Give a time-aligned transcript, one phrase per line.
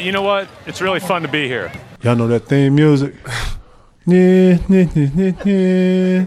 [0.00, 0.48] you know what?
[0.66, 1.70] It's really fun to be here.
[2.02, 3.14] Y'all know that theme music?
[4.06, 6.26] Yeah, yeah, yeah, yeah,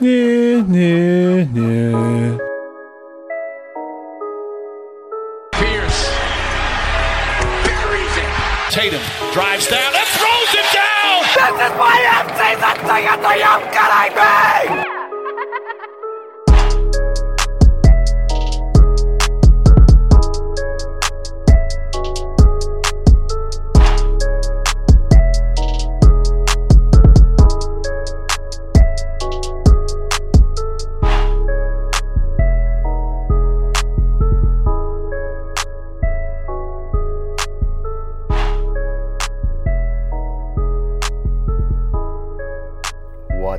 [0.00, 2.38] yeah, yeah, yeah.
[5.52, 6.08] Pierce
[7.66, 8.30] buries it.
[8.70, 9.02] Tatum
[9.34, 11.20] drives down and throws it down.
[11.34, 14.87] This is my in-season ticket to you kidding me?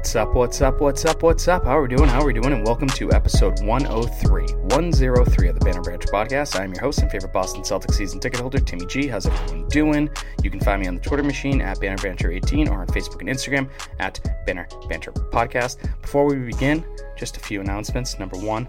[0.10, 1.66] What's up, what's up, what's up, what's up?
[1.66, 2.10] How are we doing?
[2.10, 2.52] How are we doing?
[2.52, 6.60] And welcome to episode 103, 103 of the Banner Banter podcast.
[6.60, 9.08] I'm your host and favorite Boston Celtics season ticket holder, Timmy G.
[9.08, 10.10] How's everyone doing?
[10.42, 13.30] You can find me on the Twitter machine at Banner Banter18 or on Facebook and
[13.30, 15.78] Instagram at Banner Banter Podcast.
[16.02, 16.84] Before we begin,
[17.16, 18.18] just a few announcements.
[18.18, 18.68] Number one,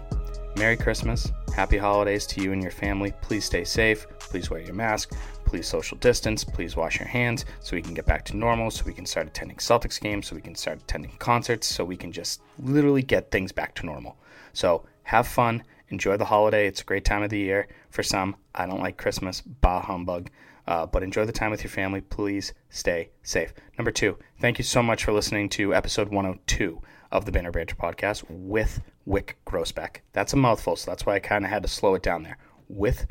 [0.57, 1.31] Merry Christmas.
[1.55, 3.13] Happy holidays to you and your family.
[3.23, 4.05] Please stay safe.
[4.19, 5.13] Please wear your mask.
[5.51, 6.45] Please social distance.
[6.45, 9.27] Please wash your hands so we can get back to normal, so we can start
[9.27, 13.31] attending Celtics games, so we can start attending concerts, so we can just literally get
[13.31, 14.15] things back to normal.
[14.53, 15.63] So have fun.
[15.89, 16.67] Enjoy the holiday.
[16.67, 17.67] It's a great time of the year.
[17.89, 19.41] For some, I don't like Christmas.
[19.41, 20.29] Bah humbug.
[20.67, 21.99] Uh, but enjoy the time with your family.
[21.99, 23.53] Please stay safe.
[23.77, 27.75] Number two, thank you so much for listening to episode 102 of the Banner Banter
[27.75, 29.97] podcast with Wyc Grousbeck.
[30.13, 32.37] That's a mouthful, so that's why I kind of had to slow it down there.
[32.69, 33.05] With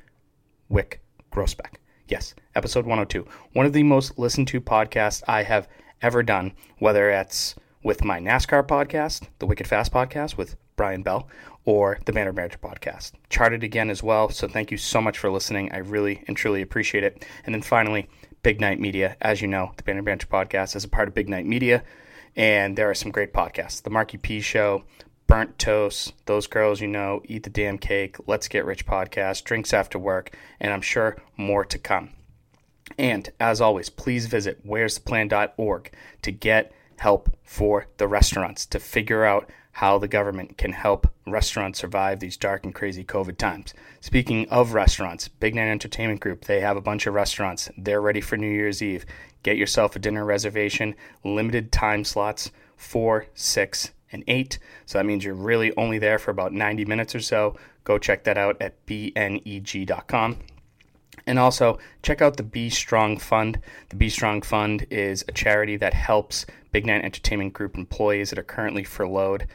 [0.73, 1.80] Wyc Grousbeck.
[2.11, 3.25] Yes, episode 102.
[3.53, 5.69] One of the most listened to podcasts I have
[6.03, 11.29] ever done, whether it's with my NASCAR podcast, the Wicked Fast podcast with Brian Bell,
[11.65, 13.13] or the Banner Banter podcast.
[13.29, 15.71] Charted again as well, so thank you so much for listening.
[15.71, 17.25] I really and truly appreciate it.
[17.47, 18.09] And then finally,
[18.43, 19.17] Big Night Media.
[19.21, 21.85] As you know, the Banner Banter podcast is a part of Big Night Media,
[22.35, 23.83] and there are some great podcasts.
[23.83, 24.83] The Marky P Show,
[25.31, 29.73] Burnt Toast, Those Girls You Know, Eat the Damn Cake, Let's Get Rich podcast, Drinks
[29.73, 32.11] After Work, and I'm sure more to come.
[32.99, 39.49] And as always, please visit where'stheplan.org to get help for the restaurants, to figure out
[39.71, 43.73] how the government can help restaurants survive these dark and crazy COVID times.
[44.01, 47.71] Speaking of restaurants, Big Night Entertainment Group, they have a bunch of restaurants.
[47.79, 49.07] They're ready for New Year's Eve.
[49.45, 54.59] Get yourself a dinner reservation, limited time slots, four, six, and 8.
[54.87, 57.57] So that means you're really only there for about 90 minutes or so.
[57.85, 60.39] Go check that out at bneg.com.
[61.27, 63.61] And also, check out the Be Strong Fund.
[63.91, 68.39] The Be Strong Fund is a charity that helps Big Night Entertainment Group employees that
[68.39, 69.47] are currently furloughed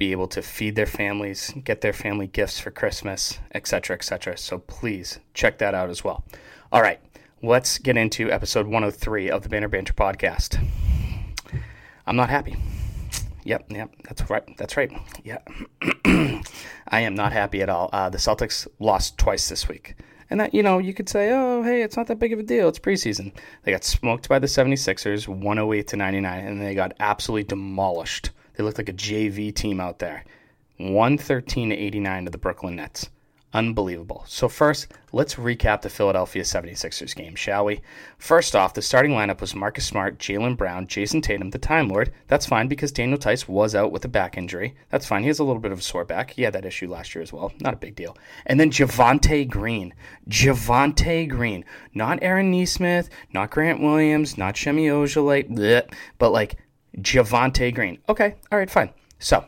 [0.00, 4.36] be able to feed their families, get their family gifts for Christmas, etc., etc.
[4.38, 6.24] So please check that out as well.
[6.72, 6.98] All right,
[7.42, 10.58] let's get into episode 103 of the Banner Banter podcast.
[12.06, 12.56] I'm not happy.
[13.44, 14.56] Yep, yep, that's right.
[14.56, 14.92] That's right.
[15.24, 15.38] Yeah,
[16.88, 17.90] I am not happy at all.
[17.92, 19.94] Uh, the Celtics lost twice this week.
[20.30, 22.44] And that, you know, you could say, oh, hey, it's not that big of a
[22.44, 22.68] deal.
[22.68, 23.32] It's preseason.
[23.64, 28.30] They got smoked by the 76ers, 108 to 99, and they got absolutely demolished.
[28.54, 30.24] They looked like a JV team out there.
[30.76, 33.10] 113 to 89 to the Brooklyn Nets.
[33.52, 34.24] Unbelievable.
[34.28, 37.80] So, first, let's recap the Philadelphia 76ers game, shall we?
[38.16, 42.12] First off, the starting lineup was Marcus Smart, Jaylen Brown, Jayson Tatum, the Time Lord.
[42.28, 44.76] That's fine because Daniel Theis was out with a back injury.
[44.90, 45.22] That's fine.
[45.22, 46.30] He has a little bit of a sore back.
[46.30, 47.52] He had that issue last year as well.
[47.60, 48.16] Not a big deal.
[48.46, 49.94] And then Javonte Green.
[50.28, 51.64] Javonte Green.
[51.92, 56.56] Not Aaron Nesmith, not Grant Williams, not Semi Ojeleye, but like
[56.98, 57.98] Javonte Green.
[58.08, 58.90] Okay, all right, fine.
[59.18, 59.44] So,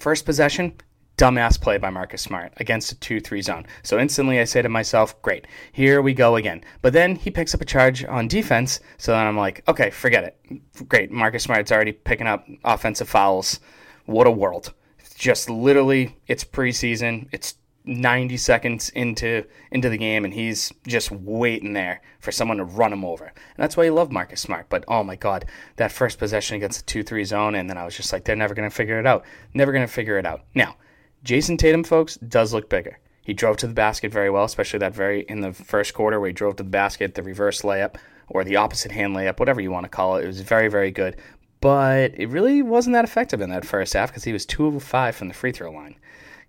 [0.00, 0.74] first possession,
[1.22, 3.66] dumbass play by Marcus Smart against a 2 3 zone.
[3.84, 6.64] So instantly I say to myself, great, here we go again.
[6.80, 8.80] But then he picks up a charge on defense.
[8.98, 10.88] So then I'm like, okay, forget it.
[10.88, 11.12] Great.
[11.12, 13.60] Marcus Smart's already picking up offensive fouls.
[14.06, 14.72] What a world.
[15.14, 17.28] Just literally, it's preseason.
[17.30, 17.54] It's
[17.84, 22.92] 90 seconds into into the game and he's just waiting there for someone to run
[22.92, 23.26] him over.
[23.26, 24.66] And that's why you love Marcus Smart.
[24.68, 25.44] But oh my god,
[25.76, 28.54] that first possession against the 2-3 zone and then I was just like they're never
[28.54, 29.24] going to figure it out.
[29.54, 30.42] Never going to figure it out.
[30.54, 30.76] Now,
[31.24, 32.98] Jayson Tatum, folks, does look bigger.
[33.22, 36.28] He drove to the basket very well, especially that very in the first quarter where
[36.28, 37.96] he drove to the basket, the reverse layup
[38.28, 40.24] or the opposite hand layup, whatever you want to call it.
[40.24, 41.16] It was very, very good.
[41.60, 44.82] But it really wasn't that effective in that first half because he was two of
[44.82, 45.94] five from the free throw line.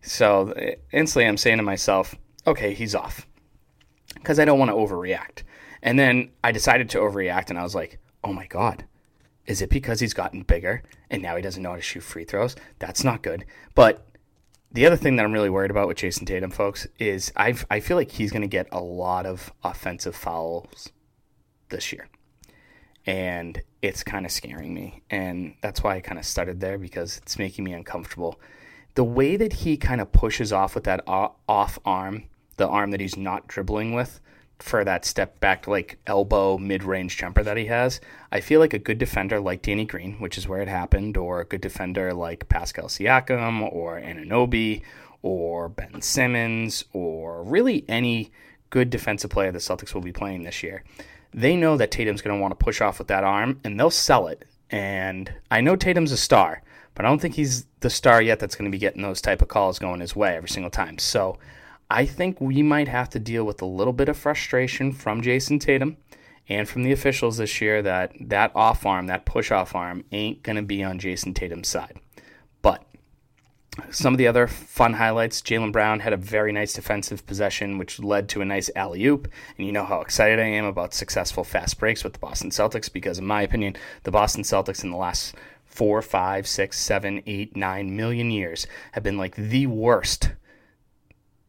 [0.01, 2.15] So eh, instantly, I'm saying to myself,
[2.47, 3.27] okay, he's off
[4.15, 5.43] because I don't want to overreact.
[5.83, 8.85] And then I decided to overreact, and I was like, oh my god,
[9.45, 12.23] is it because he's gotten bigger and now he doesn't know how to shoot free
[12.23, 12.55] throws?
[12.79, 13.45] That's not good.
[13.75, 14.07] But
[14.73, 17.79] the other thing that I'm really worried about with Jayson Tatum, folks, is I I
[17.79, 20.91] feel like he's going to get a lot of offensive fouls
[21.69, 22.09] this year,
[23.05, 27.17] and it's kind of scaring me, and that's why I kind of started there because
[27.19, 28.39] it's making me uncomfortable.
[28.95, 32.23] The way that he kind of pushes off with that off arm,
[32.57, 34.19] the arm that he's not dribbling with,
[34.63, 37.99] for that step back, like elbow mid range jumper that he has.
[38.31, 41.41] I feel like a good defender like Danny Green, which is where it happened, or
[41.41, 44.81] a good defender like Pascal Siakam or Anunoby
[45.21, 48.31] or Ben Simmons or really any
[48.69, 50.85] good defensive player the Celtics will be playing this year.
[51.33, 53.91] They know that Tatum's going to want to push off with that arm and they'll
[53.91, 54.45] sell it.
[54.69, 56.63] And I know Tatum's a star,
[56.95, 59.41] but I don't think he's the star yet that's going to be getting those type
[59.41, 60.99] of calls going his way every single time.
[60.99, 61.37] So
[61.93, 65.59] I think we might have to deal with a little bit of frustration from Jayson
[65.59, 65.97] Tatum
[66.49, 70.41] and from the officials this year that that off arm, that push off arm, ain't
[70.41, 71.99] going to be on Jayson Tatum's side.
[72.63, 72.83] But
[73.91, 77.99] some of the other fun highlights Jaylen Brown had a very nice defensive possession, which
[77.99, 79.27] led to a nice alley oop.
[79.55, 82.91] And you know how excited I am about successful fast breaks with the Boston Celtics
[82.91, 87.55] because, in my opinion, the Boston Celtics in the last four, five, six, seven, eight,
[87.55, 90.31] nine million years have been like the worst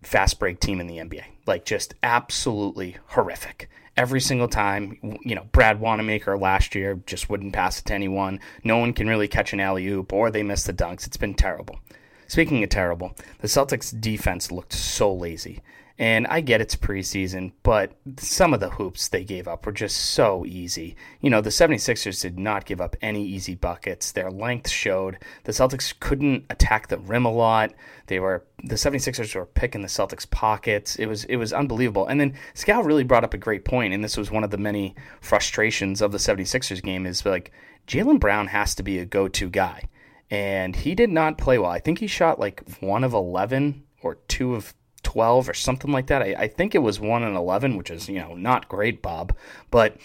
[0.05, 1.25] fast break team in the NBA.
[1.47, 3.69] Like just absolutely horrific.
[3.97, 8.41] Every single time, you know, Brad Wanamaker last year just wouldn't pass it to anyone.
[8.65, 11.07] No one can really catch an alley oop, or they miss the dunks.
[11.07, 11.79] It's been terrible.
[12.27, 15.63] Speaking of terrible, the Celtics defense looked so lazy.
[15.97, 19.97] And I get it's preseason, but some of the hoops they gave up were just
[19.97, 20.97] so easy.
[21.21, 24.11] You know, the 76ers did not give up any easy buckets.
[24.11, 25.19] Their length showed.
[25.45, 27.75] The Celtics couldn't attack the rim a lot.
[28.09, 30.97] They were the 76ers were picking the Celtics pockets.
[30.97, 32.09] It was it was unbelievable.
[32.09, 34.59] And then Scal really brought up a great point, and this was one of the
[34.59, 37.53] many frustrations of the 76ers game is like
[37.87, 39.85] Jaylen Brown has to be a go-to guy.
[40.29, 41.71] And he did not play well.
[41.71, 44.75] I think he shot like one of 11 or two of
[45.05, 46.23] 12 or something like that.
[46.23, 49.37] I, I think it was 1 and 11, which is, you know, not great, Bob.
[49.71, 49.97] But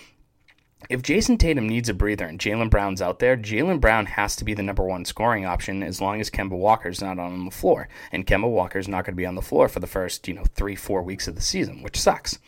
[0.90, 4.46] if Jayson Tatum needs a breather and Jaylen Brown's out there, Jaylen Brown has to
[4.46, 7.90] be the number one scoring option as long as Kemba Walker's not on the floor.
[8.12, 10.46] And Kemba Walker's not going to be on the floor for the first, you know,
[10.56, 12.40] three, four weeks of the season, which sucks.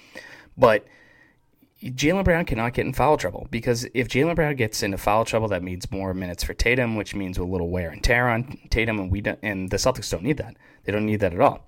[0.58, 0.86] But
[1.84, 5.48] Jaylen Brown cannot get in foul trouble because if Jaylen Brown gets into foul trouble,
[5.50, 9.00] that means more minutes for Tatum, which means a little wear and tear on Tatum,
[9.00, 10.56] and we don't, and the Celtics don't need that.
[10.84, 11.66] They don't need that at all.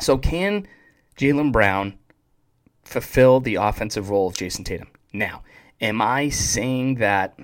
[0.00, 0.66] So, can
[1.16, 1.98] Jaylen Brown
[2.84, 4.88] fulfill the offensive role of Jayson Tatum?
[5.12, 5.42] Now,
[5.80, 7.38] am I saying that?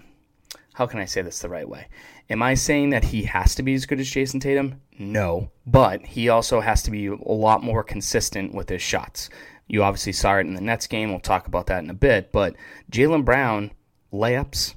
[0.75, 1.89] How can I say this the right way?
[2.31, 4.81] Am I saying that he has to be as good as Jayson Tatum?
[4.99, 9.29] No, but he also has to be a lot more consistent with his shots.
[9.69, 11.11] You obviously saw it in the Nets game.
[11.11, 12.33] We'll talk about that in a bit.
[12.33, 12.55] But
[12.91, 13.73] Jaylen Brown
[14.13, 14.75] layups,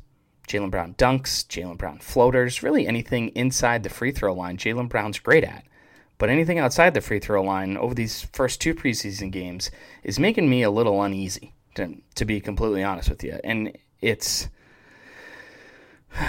[0.48, 5.20] Jaylen Brown dunks, Jaylen Brown floaters, really anything inside the free throw line, Jaylen Brown's
[5.20, 5.66] great at.
[6.18, 9.70] But anything outside the free throw line over these first two preseason games
[10.04, 13.40] is making me a little uneasy, to, to be completely honest with you.
[13.44, 14.50] And it's.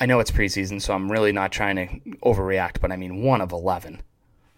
[0.00, 1.86] I know it's preseason, so I'm really not trying to
[2.20, 4.02] overreact, but I mean, one of 11.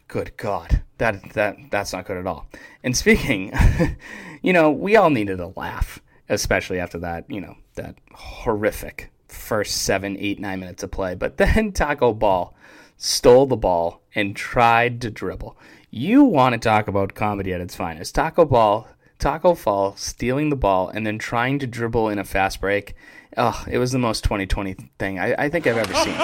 [0.09, 0.83] Good God.
[0.97, 2.47] That, that, that's not good at all.
[2.83, 3.53] And speaking,
[4.43, 9.83] you know, we all needed a laugh, especially after that, you know, that horrific first
[9.83, 11.15] seven, eight, nine minutes of play.
[11.15, 12.55] But then Taco Ball
[12.97, 15.57] stole the ball and tried to dribble.
[15.91, 18.17] You want to talk about comedy at its finest.
[18.17, 18.89] Taco Ball,
[19.19, 22.95] Tacko Fall stealing the ball and then trying to dribble in a fast break.
[23.37, 26.17] Oh, it was the most 2020 thing I, I think I've ever seen.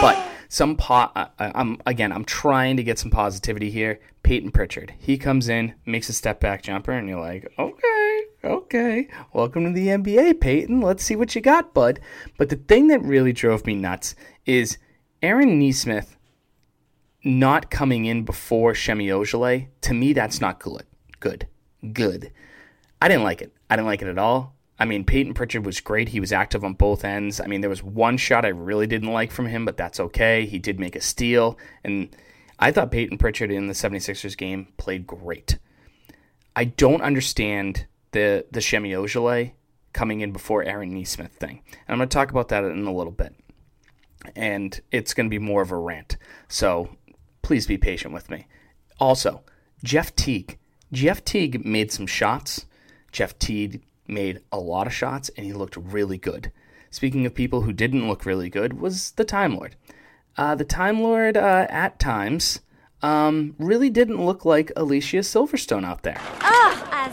[0.00, 3.98] but some po- uh, I'm again, I'm trying to get some positivity here.
[4.22, 9.08] Payton Pritchard, he comes in, makes a step back jumper, and you're like, okay, okay,
[9.32, 10.80] welcome to the NBA, Payton.
[10.80, 11.98] Let's see what you got, bud.
[12.38, 14.14] But the thing that really drove me nuts
[14.46, 14.78] is
[15.22, 16.16] Aaron Nesmith
[17.24, 20.84] not coming in before Semi Ojeleye, to me, that's not good.
[21.20, 21.46] Good.
[21.92, 22.32] Good.
[23.00, 23.52] I didn't like it.
[23.70, 24.54] I didn't like it at all.
[24.78, 26.08] I mean, Payton Pritchard was great.
[26.08, 27.40] He was active on both ends.
[27.40, 30.46] I mean, there was one shot I really didn't like from him, but that's okay.
[30.46, 31.58] He did make a steal.
[31.84, 32.14] And
[32.58, 35.58] I thought Payton Pritchard in the 76ers game played great.
[36.56, 39.52] I don't understand the, the Semi Ojeleye
[39.92, 41.62] coming in before Aaron Nesmith thing.
[41.70, 43.34] And I'm going to talk about that in a little bit
[44.36, 46.16] and it's going to be more of a rant.
[46.48, 46.96] So
[47.42, 48.46] please be patient with me.
[48.98, 49.42] Also,
[49.82, 50.58] Jeff Teague.
[50.92, 52.66] Jeff Teague made some shots.
[53.10, 56.52] Jeff Teague made a lot of shots, and he looked really good.
[56.90, 59.76] Speaking of people who didn't look really good, was the Time Lord.
[60.36, 62.60] Uh, the Time Lord, uh, at times,
[63.02, 66.20] um, really didn't look like Alicia Silverstone out there.
[66.40, 67.12] Ugh, as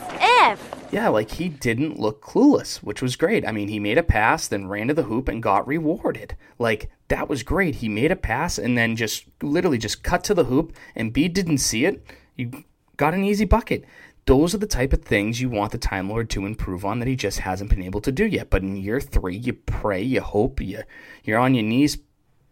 [0.90, 3.46] yeah, like he didn't look clueless, which was great.
[3.46, 6.36] I mean, he made a pass, then ran to the hoop and got rewarded.
[6.58, 7.76] Like that was great.
[7.76, 11.28] He made a pass and then just literally just cut to the hoop, and B
[11.28, 12.04] didn't see it.
[12.36, 12.64] You
[12.96, 13.84] got an easy bucket.
[14.26, 17.08] Those are the type of things you want the Time Lord to improve on that
[17.08, 18.50] he just hasn't been able to do yet.
[18.50, 20.82] But in year three, you pray, you hope, you
[21.24, 21.98] you're on your knees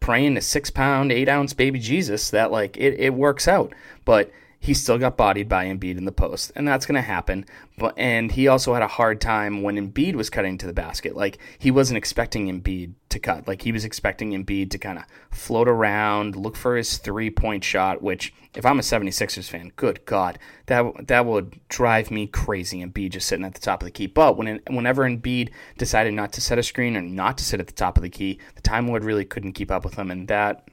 [0.00, 3.74] praying to six pound, eight ounce baby Jesus that like it, it works out.
[4.04, 4.30] But
[4.60, 7.46] he still got bodied by Embiid in the post, and that's going to happen.
[7.76, 11.14] But and he also had a hard time when Embiid was cutting to the basket.
[11.14, 13.46] Like he wasn't expecting Embiid to cut.
[13.46, 17.62] Like he was expecting Embiid to kind of float around, look for his three point
[17.62, 18.02] shot.
[18.02, 22.84] Which, if I'm a 76ers fan, good God, that that would drive me crazy.
[22.84, 24.06] Embiid just sitting at the top of the key.
[24.06, 27.68] But when whenever Embiid decided not to set a screen or not to sit at
[27.68, 30.26] the top of the key, the Time Lord really couldn't keep up with him, and
[30.28, 30.68] that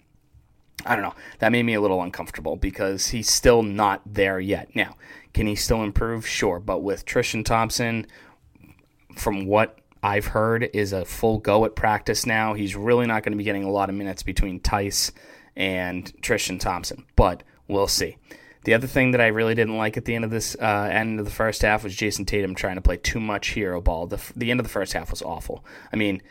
[0.85, 1.15] I don't know.
[1.39, 4.75] That made me a little uncomfortable because he's still not there yet.
[4.75, 4.95] Now,
[5.33, 6.27] can he still improve?
[6.27, 6.59] Sure.
[6.59, 8.07] But with Tristan Thompson,
[9.15, 12.53] from what I've heard, is a full go at practice now.
[12.53, 15.11] He's really not going to be getting a lot of minutes between Theis
[15.55, 18.17] and Tristan Thompson, but we'll see.
[18.65, 21.19] The other thing that I really didn't like at the end of this uh, end
[21.19, 24.07] of the first half was Jayson Tatum trying to play too much hero ball.
[24.07, 25.63] The, the end of the first half was awful.
[25.93, 26.21] I mean,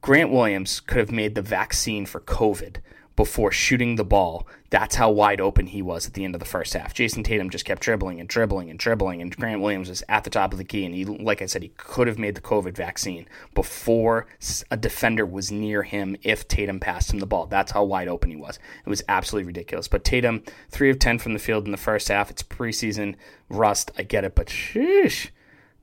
[0.00, 2.76] Grant Williams could have made the vaccine for COVID
[3.22, 4.48] before shooting the ball.
[4.70, 6.92] That's how wide open he was at the end of the first half.
[6.92, 10.30] Jayson Tatum just kept dribbling and dribbling and dribbling, and Grant Williams was at the
[10.30, 10.84] top of the key.
[10.84, 14.26] And he, like I said, he could have made the COVID vaccine before
[14.72, 17.46] a defender was near him if Tatum passed him the ball.
[17.46, 18.58] That's how wide open he was.
[18.84, 19.86] It was absolutely ridiculous.
[19.86, 22.28] But Tatum, three of 10 from the field in the first half.
[22.28, 23.14] It's preseason
[23.48, 23.92] rust.
[23.96, 25.30] I get it, but sheesh.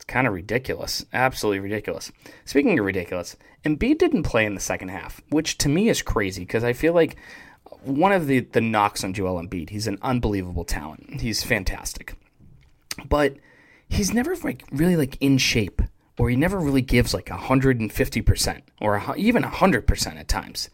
[0.10, 1.06] Kind of ridiculous.
[1.14, 2.12] Absolutely ridiculous.
[2.44, 6.42] Speaking of ridiculous, Embiid didn't play in the second half, which to me is crazy
[6.42, 7.16] because I feel like
[7.84, 11.22] one of the, the knocks on Joel Embiid, he's an unbelievable talent.
[11.22, 12.16] He's fantastic.
[13.08, 13.36] But
[13.88, 15.80] he's never like really like in shape
[16.18, 20.72] or he never really gives like 150% or even 100% at times.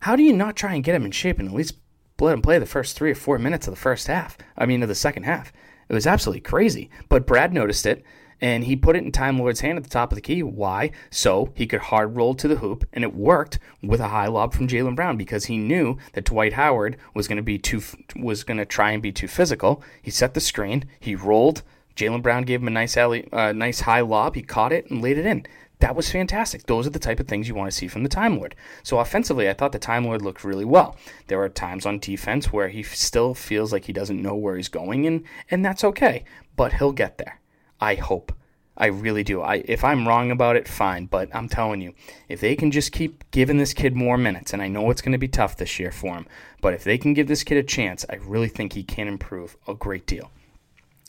[0.00, 1.76] How do you not try and get him in shape and at least
[2.18, 4.38] let him play the first three or four minutes of the first half?
[4.56, 5.52] I mean, of the second half.
[5.90, 6.88] It was absolutely crazy.
[7.10, 8.02] But Brad noticed it
[8.40, 10.42] and he put it in Time Lord's hand at the top of the key.
[10.42, 10.90] Why?
[11.10, 14.54] So he could hard roll to the hoop, and it worked with a high lob
[14.54, 17.82] from Jaylen Brown because he knew that Dwight Howard was going to be too
[18.16, 19.82] was going to try and be too physical.
[20.02, 21.62] He set the screen, he rolled.
[21.96, 24.36] Jaylen Brown gave him a nice alley, uh, nice high lob.
[24.36, 25.44] He caught it and laid it in.
[25.80, 26.66] That was fantastic.
[26.66, 28.54] Those are the type of things you want to see from the Time Lord.
[28.82, 30.96] So offensively, I thought the Time Lord looked really well.
[31.28, 34.68] There are times on defense where he still feels like he doesn't know where he's
[34.68, 36.24] going, and and that's okay.
[36.56, 37.40] But he'll get there.
[37.80, 38.32] I hope.
[38.80, 39.42] I really do.
[39.42, 41.06] I if I'm wrong about it, fine.
[41.06, 41.94] But I'm telling you,
[42.28, 45.12] if they can just keep giving this kid more minutes, and I know it's going
[45.12, 46.26] to be tough this year for him,
[46.60, 49.56] but if they can give this kid a chance, I really think he can improve
[49.66, 50.30] a great deal.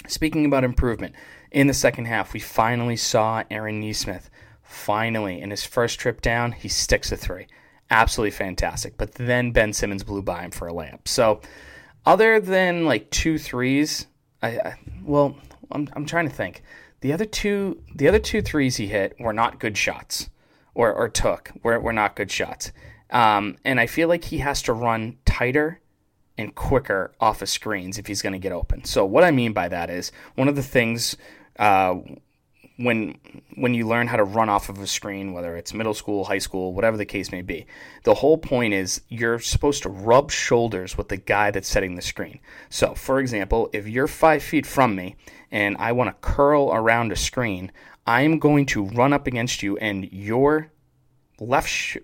[0.07, 1.13] Speaking about improvement,
[1.51, 4.31] in the second half, we finally saw Aaron Nesmith.
[4.63, 7.47] Finally, in his first trip down, he sticks a three.
[7.91, 8.97] Absolutely fantastic.
[8.97, 11.07] But then Ben Simmons blew by him for a layup.
[11.07, 11.41] So,
[12.05, 14.07] other than like two threes,
[14.41, 15.35] I, I well,
[15.71, 16.63] I'm, I'm trying to think.
[17.01, 20.29] The other two, the other two threes he hit were not good shots,
[20.73, 22.71] or or took were were not good shots.
[23.09, 25.79] Um, and I feel like he has to run tighter
[26.38, 28.83] and quicker off of screens if he's going to get open.
[28.85, 31.17] So what I mean by that is one of the things
[31.57, 31.95] uh,
[32.79, 33.19] when
[33.55, 36.38] when you learn how to run off of a screen, whether it's middle school, high
[36.38, 37.67] school, whatever the case may be,
[38.03, 42.01] the whole point is you're supposed to rub shoulders with the guy that's setting the
[42.01, 42.39] screen.
[42.69, 45.17] So, for example, if you're five feet from me
[45.51, 47.69] and I want to curl around a screen,
[48.07, 50.71] I am going to run up against you, and your
[51.39, 51.98] left sh-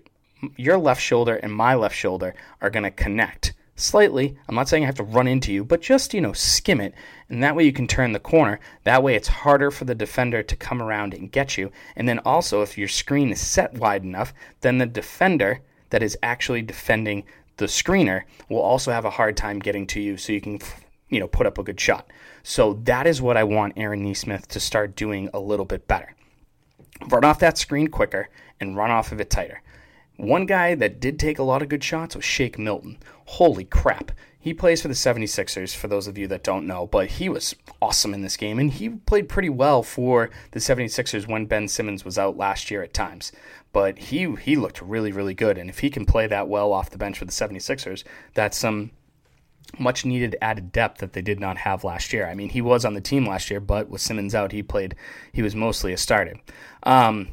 [0.56, 4.36] your left shoulder and my left shoulder are going to connect slightly.
[4.48, 6.94] I'm not saying I have to run into you, but just, you know, skim it.
[7.28, 8.58] And that way you can turn the corner.
[8.84, 11.70] That way it's harder for the defender to come around and get you.
[11.94, 16.18] And then also, if your screen is set wide enough, then the defender that is
[16.22, 17.24] actually defending
[17.58, 20.58] the screener will also have a hard time getting to you so you can,
[21.08, 22.10] you know, put up a good shot.
[22.42, 26.14] So that is what I want Aaron Nesmith to start doing a little bit better.
[27.08, 28.28] Run off that screen quicker
[28.60, 29.62] and run off of it tighter.
[30.16, 32.98] One guy that did take a lot of good shots was Shake Milton.
[33.26, 34.12] Holy crap.
[34.38, 37.56] He plays for the 76ers, for those of you that don't know, but he was
[37.82, 42.04] awesome in this game, and he played pretty well for the 76ers when Ben Simmons
[42.04, 43.32] was out last year at times.
[43.72, 46.90] But he, he looked really, really good, and if he can play that well off
[46.90, 48.04] the bench for the 76ers,
[48.34, 48.92] that's some
[49.78, 52.28] much needed added depth that they did not have last year.
[52.28, 54.94] I mean, he was on the team last year, but with Simmons out, he played,
[55.32, 56.36] he was mostly a starter.
[56.84, 57.30] Um,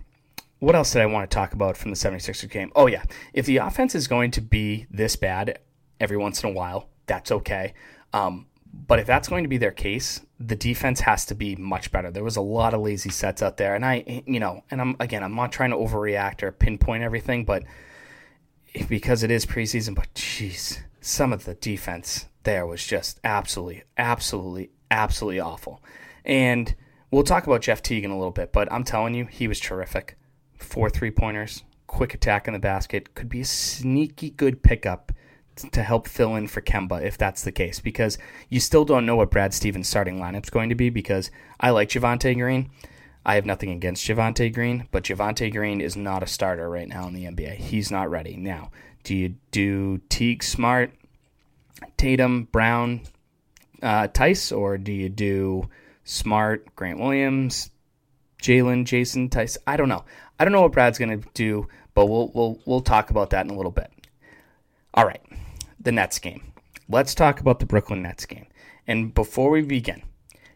[0.58, 2.72] what else did I want to talk about from the 76ers game?
[2.76, 3.04] Oh, yeah.
[3.34, 5.60] If the offense is going to be this bad
[6.04, 7.74] every once in a while, that's okay.
[8.14, 8.46] Um,
[8.88, 12.12] But if that's going to be their case, the defense has to be much better.
[12.12, 14.96] There was a lot of lazy sets out there, and I, you know, and I'm
[15.00, 17.64] again, I'm not trying to overreact or pinpoint everything, but
[18.90, 19.94] because it is preseason.
[19.96, 25.82] But jeez, some of the defense there was just absolutely, absolutely, absolutely awful.
[26.26, 26.76] And
[27.12, 29.60] we'll talk about Jeff Teague in a little bit, but I'm telling you, he was
[29.60, 30.18] terrific.
[30.58, 35.12] Four three pointers, quick attack in the basket, could be a sneaky good pickup
[35.72, 38.18] to help fill in for Kemba if that's the case, because
[38.50, 40.90] you still don't know what Brad Stevens' starting lineup's going to be.
[40.90, 42.70] Because I like Javonte Green.
[43.26, 47.08] I have nothing against Javonte Green, but Javonte Green is not a starter right now
[47.08, 47.56] in the NBA.
[47.56, 48.36] He's not ready.
[48.36, 48.72] Now,
[49.04, 50.92] do you do Teague Smart,
[51.96, 53.02] Tatum, Brown,
[53.82, 55.70] uh, Theis, or do you do
[56.04, 57.70] Smart, Grant Williams,
[58.42, 59.58] Jaylen, Jayson, Theis?
[59.66, 60.04] I don't know.
[60.40, 63.46] I don't know what Brad's going to do, but we'll we'll we'll talk about that
[63.46, 63.90] in a little bit.
[64.94, 65.22] All right,
[65.84, 66.54] the Nets game.
[66.90, 68.48] Let's talk about the Brooklyn Nets game.
[68.88, 70.04] And before we begin,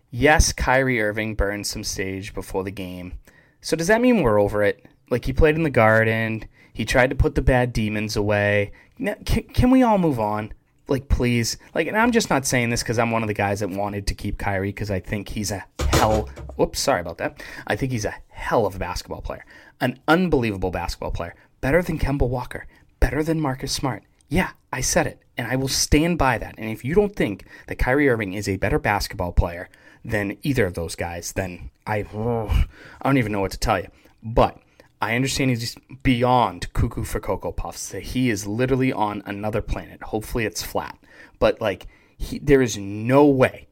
[0.10, 3.14] yes, Kyrie Irving burned some stage before the game.
[3.62, 4.86] So does that mean we're over it?
[5.10, 8.72] Like he played in the Garden, he tried to put the bad demons away.
[8.98, 10.54] Can, can we all move on?
[10.88, 13.60] Like please, like, and I'm just not saying this because I'm one of the guys
[13.60, 16.30] that wanted to keep Kyrie because I think he's a hell.
[16.56, 17.44] Whoops, sorry about that.
[17.68, 19.46] I think he's a hell of a basketball player,
[19.82, 22.68] an unbelievable basketball player, better than Kemba Walker,
[23.00, 26.56] better than Marcus Smart, yeah, I said it, and I will stand by that.
[26.58, 29.70] And if you don't think that Kyrie Irving is a better basketball player
[30.04, 32.66] than either of those guys, then I, oh,
[33.02, 33.88] I don't even know what to tell you.
[34.22, 34.60] But
[35.02, 37.90] I understand he's beyond cuckoo for Cocoa Puffs.
[37.90, 40.02] That he is literally on another planet.
[40.04, 40.98] Hopefully, it's flat.
[41.40, 43.68] But like, he, there is no way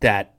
[0.00, 0.34] that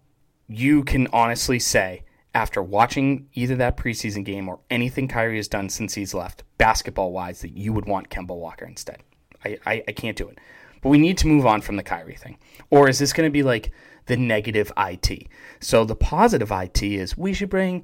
[0.47, 5.69] you can honestly say after watching either that preseason game or anything Kyrie has done
[5.69, 9.01] since he's left, basketball wise, that you would want Kemba Walker instead.
[9.45, 10.39] I, I, I can't do it.
[10.81, 12.37] But we need to move on from the Kyrie thing.
[12.69, 13.71] Or is this going to be like
[14.05, 15.27] the negative IT?
[15.59, 17.83] So the positive IT is we should bring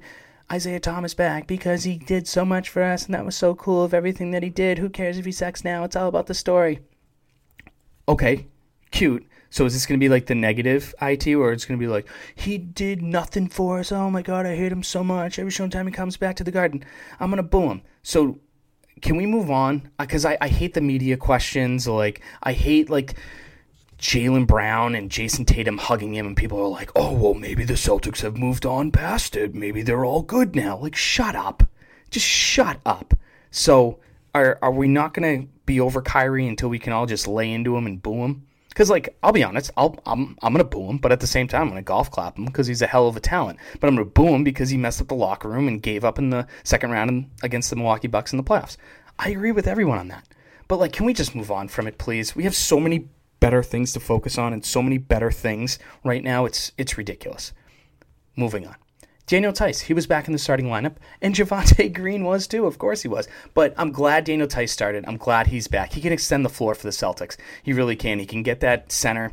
[0.50, 3.82] Isaiah Thomas back because he did so much for us and that was so cool
[3.84, 4.78] of everything that he did.
[4.78, 5.84] Who cares if he sucks now?
[5.84, 6.80] It's all about the story.
[8.08, 8.46] Okay,
[8.90, 9.26] cute.
[9.52, 11.90] So is this going to be like the negative IT, or it's going to be
[11.90, 13.92] like he did nothing for us?
[13.92, 15.38] Oh my god, I hate him so much.
[15.38, 16.82] Every single time he comes back to the garden,
[17.20, 17.82] I'm gonna boo him.
[18.02, 18.38] So
[19.02, 19.90] can we move on?
[19.98, 21.86] Because uh, I, I hate the media questions.
[21.86, 23.16] Like I hate like
[23.98, 27.74] Jaylen Brown and Jayson Tatum hugging him, and people are like, "Oh, well, maybe the
[27.74, 29.54] Celtics have moved on past it.
[29.54, 31.64] Maybe they're all good now." Like, shut up,
[32.10, 33.14] just shut up.
[33.50, 33.98] So,
[34.34, 37.76] are are we not gonna be over Kyrie until we can all just lay into
[37.76, 38.46] him and boo him?
[38.72, 41.46] Because, like, I'll be honest, I'll, I'm I'm gonna boo him, but at the same
[41.46, 43.58] time, I'm gonna golf clap him because he's a hell of a talent.
[43.80, 46.18] But I'm gonna boo him because he messed up the locker room and gave up
[46.18, 48.76] in the second round against the Milwaukee Bucks in the playoffs.
[49.18, 50.26] I agree with everyone on that.
[50.68, 52.34] But like, can we just move on from it, please?
[52.34, 53.08] We have so many
[53.40, 56.44] better things to focus on and so many better things right now.
[56.46, 57.52] It's it's ridiculous.
[58.36, 58.76] Moving on.
[59.32, 62.66] Daniel Theis, he was back in the starting lineup, and Javonte Green was too.
[62.66, 63.26] Of course he was.
[63.54, 65.06] But I'm glad Daniel Theis started.
[65.08, 65.94] I'm glad he's back.
[65.94, 67.38] He can extend the floor for the Celtics.
[67.62, 68.18] He really can.
[68.18, 69.32] He can get that center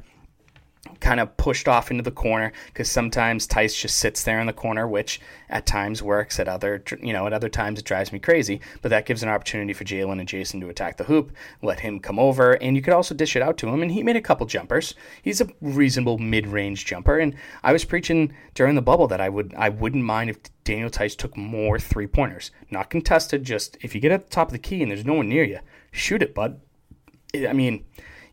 [1.00, 4.54] kind of pushed off into the corner because sometimes Theis just sits there in the
[4.54, 6.40] corner, which at times works.
[6.40, 8.62] At other, you know, at other times it drives me crazy.
[8.82, 11.32] But that gives an opportunity for Jaylen and Jayson to attack the hoop,
[11.62, 13.82] let him come over, and you could also dish it out to him.
[13.82, 14.96] And he made a couple jumpers.
[15.22, 19.54] He's a reasonable mid-range jumper, and I was preaching during the bubble that I would,
[19.58, 23.44] I wouldn't mind if Daniel Theis took more three pointers, not contested.
[23.44, 25.44] Just if you get at the top of the key and there's no one near
[25.44, 25.60] you,
[25.92, 26.62] shoot it, bud.
[27.36, 27.86] I mean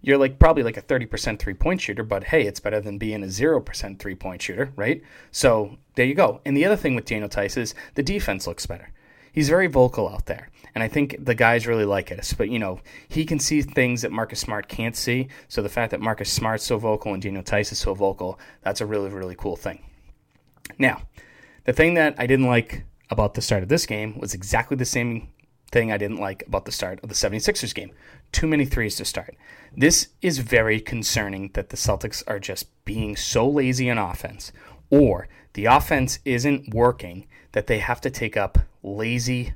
[0.02, 3.22] you're like probably like a 30% three point shooter, but hey, it's better than being
[3.22, 5.02] a 0% three point shooter, right?
[5.30, 6.40] So there you go.
[6.44, 8.92] And the other thing with Daniel Theis is the defense looks better.
[9.32, 10.48] He's very vocal out there.
[10.74, 12.34] And I think the guys really like it.
[12.38, 15.28] But, you know, he can see things that Marcus Smart can't see.
[15.48, 18.80] So the fact that Marcus Smart's so vocal and Daniel Theis is so vocal, that's
[18.80, 19.82] a really, really cool thing.
[20.78, 21.02] Now,
[21.64, 24.84] the thing that I didn't like about the start of this game was exactly the
[24.84, 25.28] same
[25.70, 27.92] thing I didn't like about the start of the 76ers game.
[28.32, 29.36] Too many threes to start.
[29.76, 34.52] This is very concerning that the Celtics are just being so lazy on offense,
[34.90, 39.54] or the offense isn't working that they have to take up lazy,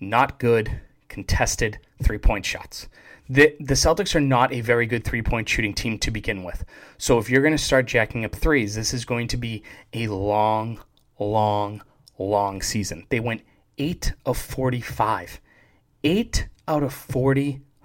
[0.00, 2.88] not good, contested three point shots.
[3.28, 6.64] The, the Celtics are not a very good three point shooting team to begin with.
[6.98, 10.06] So if you're going to start jacking up threes, this is going to be a
[10.08, 10.80] long,
[11.18, 11.82] long,
[12.18, 13.06] long season.
[13.08, 13.42] They went
[13.78, 15.40] 8 of 45.
[16.04, 16.94] 8 out of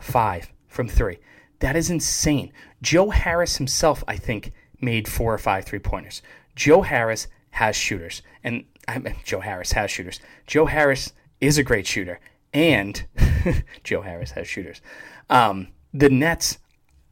[0.01, 1.19] 45 from three.
[1.59, 2.51] That is insane.
[2.81, 6.21] Joe Harris himself, I think, made four or five three pointers.
[6.55, 8.21] Joe Harris has shooters.
[8.43, 10.19] And I mean, Joe Harris has shooters.
[10.47, 12.19] Joe Harris is a great shooter.
[12.53, 13.05] And
[13.83, 14.81] Joe Harris has shooters.
[15.29, 16.57] Um, the Nets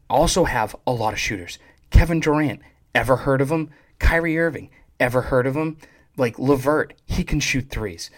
[0.10, 1.60] also have a lot of shooters.
[1.91, 2.62] Kevin Durant,
[2.95, 3.69] ever heard of him?
[3.99, 5.78] Kyrie Irving, ever heard of him?
[6.17, 8.10] Like LeVert, he can shoot threes.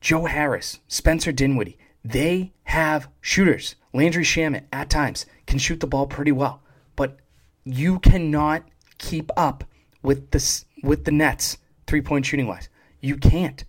[0.00, 3.76] Joe Harris, Spencer Dinwiddie, they have shooters.
[3.92, 6.62] Landry Shamet at times can shoot the ball pretty well,
[6.96, 7.18] but
[7.64, 8.64] you cannot
[8.98, 9.64] keep up
[10.02, 12.68] with the with the Nets three point shooting wise.
[13.00, 13.64] You can't.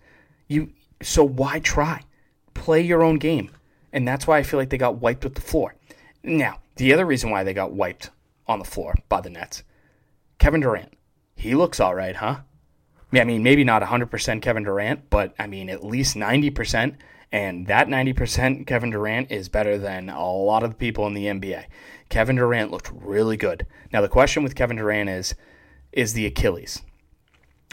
[0.48, 0.70] You
[1.02, 2.02] so why try?
[2.54, 3.50] Play your own game,
[3.92, 5.74] and that's why I feel like they got wiped with the floor.
[6.22, 8.10] Now, the other reason why they got wiped
[8.46, 9.62] on the floor by the Nets,
[10.38, 10.92] Kevin Durant.
[11.36, 12.40] He looks all right, huh?
[13.12, 16.96] I mean, maybe not 100% Kevin Durant, but I mean, at least 90%.
[17.34, 21.24] And that 90% Kevin Durant is better than a lot of the people in the
[21.24, 21.64] NBA.
[22.08, 23.66] Kevin Durant looked really good.
[23.92, 25.34] Now, the question with Kevin Durant is
[25.90, 26.82] is the Achilles.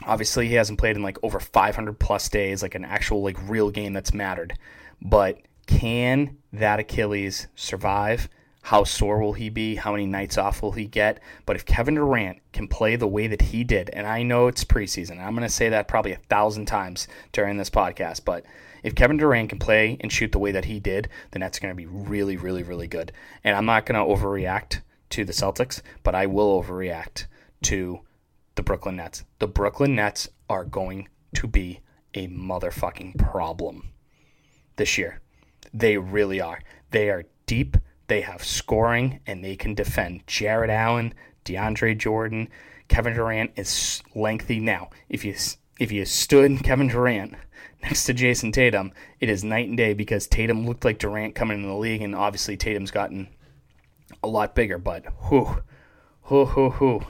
[0.03, 3.69] Obviously, he hasn't played in like over 500 plus days, like an actual like real
[3.69, 4.57] game that's mattered.
[4.99, 8.29] But can that Achilles survive?
[8.63, 9.75] How sore will he be?
[9.75, 11.21] How many nights off will he get?
[11.45, 14.63] But if Kevin Durant can play the way that he did, and I know it's
[14.63, 18.43] preseason, I'm going to say that probably a thousand times during this podcast, but
[18.83, 21.71] if Kevin Durant can play and shoot the way that he did, then that's going
[21.71, 23.11] to be really, really, really good.
[23.43, 27.25] And I'm not going to overreact to the Celtics, but I will overreact
[27.63, 28.01] to
[28.55, 29.23] the Brooklyn Nets.
[29.39, 31.81] The Brooklyn Nets are going to be
[32.13, 33.91] a motherfucking problem
[34.75, 35.21] this year.
[35.73, 36.61] They really are.
[36.91, 37.77] They are deep
[38.11, 40.27] they have scoring and they can defend.
[40.27, 41.13] Jarrett Allen,
[41.45, 42.49] DeAndre Jordan,
[42.89, 44.89] Kevin Durant is lengthy now.
[45.07, 45.33] If you
[45.79, 47.35] if you stood Kevin Durant
[47.81, 51.57] next to Jayson Tatum, it is night and day because Tatum looked like Durant coming
[51.57, 53.27] into the league, and obviously Tatum's gotten
[54.23, 54.77] a lot bigger.
[54.77, 55.61] But whoo,
[56.29, 57.01] whoo, whoo, whoo,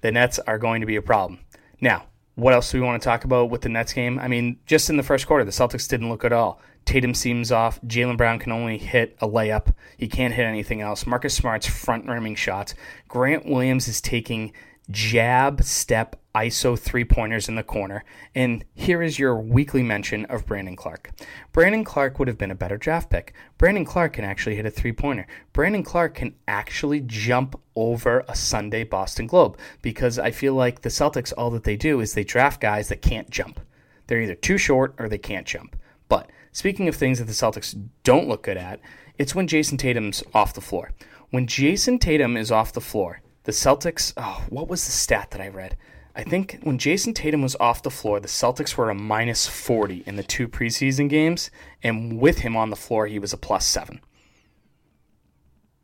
[0.00, 1.40] the Nets are going to be a problem.
[1.80, 4.18] Now, what else do we want to talk about with the Nets game?
[4.18, 6.60] I mean, just in the first quarter, the Celtics didn't look at all.
[6.84, 7.80] Tatum seems off.
[7.82, 9.74] Jaylen Brown can only hit a layup.
[9.96, 11.06] He can't hit anything else.
[11.06, 12.74] Marcus Smart's front rimming shots.
[13.08, 14.52] Grant Williams is taking
[14.90, 18.04] jab, step, ISO three pointers in the corner.
[18.34, 21.10] And here is your weekly mention of Brandon Clarke.
[21.52, 23.34] Brandon Clarke would have been a better draft pick.
[23.58, 25.26] Brandon Clarke can actually hit a three pointer.
[25.52, 30.88] Brandon Clarke can actually jump over a Sunday Boston Globe because I feel like the
[30.88, 33.60] Celtics, all that they do is they draft guys that can't jump.
[34.06, 35.76] They're either too short or they can't jump.
[36.08, 38.80] But Speaking of things that the Celtics don't look good at,
[39.18, 40.92] it's when Jayson Tatum's off the floor.
[41.28, 45.42] When Jayson Tatum is off the floor, the Celtics, oh, what was the stat that
[45.42, 45.76] I read?
[46.16, 50.02] I think when Jayson Tatum was off the floor, the Celtics were a minus 40
[50.06, 51.50] in the two preseason games,
[51.82, 54.00] and with him on the floor, he was a plus 7.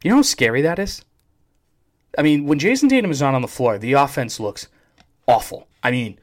[0.02, 1.04] You know how scary that is?
[2.16, 4.68] I mean, when Jayson Tatum is not on the floor, the offense looks
[5.28, 5.68] awful.
[5.82, 6.18] I mean,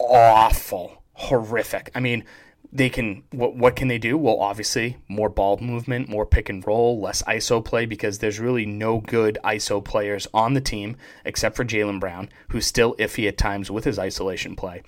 [0.00, 1.04] awful.
[1.12, 1.92] Horrific.
[1.94, 2.24] I mean,
[2.72, 4.18] they can what what can they do?
[4.18, 8.66] Well, obviously more ball movement, more pick and roll, less ISO play because there's really
[8.66, 13.38] no good ISO players on the team except for Jaylen Brown, who's still iffy at
[13.38, 14.82] times with his isolation play.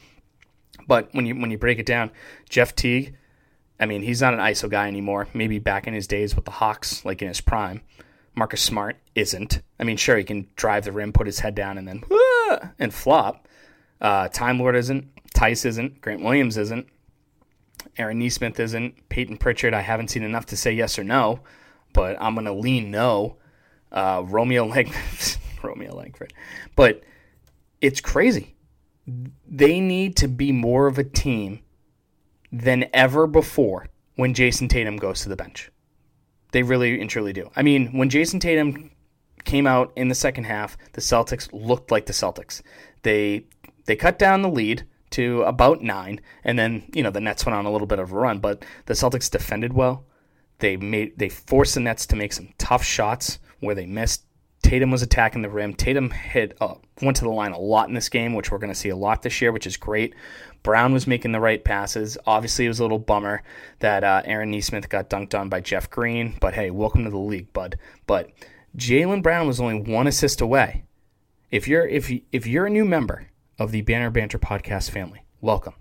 [0.86, 2.10] But when you when you break it down,
[2.48, 3.16] Jeff Teague,
[3.78, 5.28] I mean, he's not an ISO guy anymore.
[5.32, 7.80] Maybe back in his days with the Hawks, like in his prime.
[8.34, 9.60] Marcus Smart isn't.
[9.78, 12.02] I mean, sure he can drive the rim, put his head down, and then
[12.78, 13.48] and flop.
[14.00, 15.08] Uh, Time Lord isn't.
[15.34, 16.00] Theis isn't.
[16.00, 16.86] Grant Williams isn't.
[17.96, 19.08] Aaron Nesmith isn't.
[19.08, 21.40] Payton Pritchard, I haven't seen enough to say yes or no,
[21.92, 23.36] but I'm going to lean no.
[23.92, 25.40] Uh, Romeo Langford.
[25.62, 26.32] Romeo Langford.
[26.76, 27.02] But
[27.80, 28.54] it's crazy.
[29.48, 31.60] They need to be more of a team
[32.52, 35.70] than ever before when Jayson Tatum goes to the bench.
[36.52, 37.50] They really and truly do.
[37.56, 38.90] I mean, when Jayson Tatum
[39.44, 42.62] came out in the second half, the Celtics looked like the Celtics.
[43.02, 43.46] They
[43.86, 47.56] they cut down the lead to about nine, and then you know the Nets went
[47.56, 50.04] on a little bit of a run, but the Celtics defended well.
[50.58, 54.24] They made they forced the Nets to make some tough shots where they missed.
[54.62, 55.72] Tatum was attacking the rim.
[55.74, 58.72] Tatum hit uh, went to the line a lot in this game, which we're going
[58.72, 60.14] to see a lot this year, which is great.
[60.62, 62.18] Brown was making the right passes.
[62.26, 63.42] Obviously, it was a little bummer
[63.78, 67.16] that uh, Aaron Nesmith got dunked on by Jeff Green, but hey, welcome to the
[67.16, 67.78] league, bud.
[68.06, 68.30] But
[68.76, 70.84] Jaylen Brown was only one assist away.
[71.50, 73.29] If you're if if you're a new member
[73.60, 75.22] of the Banner Banter podcast family.
[75.42, 75.74] Welcome.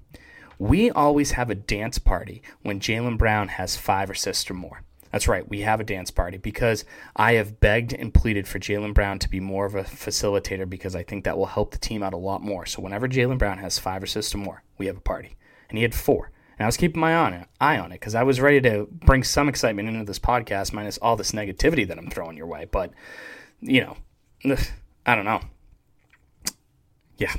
[0.59, 4.83] We always have a dance party when Jaylen Brown has five assists or more.
[5.13, 6.83] That's right, we have a dance party because
[7.15, 10.93] I have begged and pleaded for Jaylen Brown to be more of a facilitator because
[10.93, 12.65] I think that will help the team out a lot more.
[12.65, 15.37] So whenever Jaylen Brown has five assists or more, we have a party.
[15.69, 16.31] And he had four.
[16.59, 17.13] And I was keeping my
[17.61, 20.97] eye on it because I was ready to bring some excitement into this podcast, minus
[20.97, 22.67] all this negativity that I'm throwing your way.
[22.69, 22.91] But,
[23.61, 23.97] you know,
[25.05, 25.39] I don't know.
[27.17, 27.33] Yeah,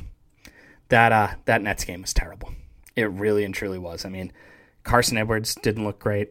[0.91, 2.53] that uh, that Nets game was terrible.
[2.95, 4.05] It really and truly was.
[4.05, 4.33] I mean,
[4.85, 6.31] Carsen Edwards didn't look great.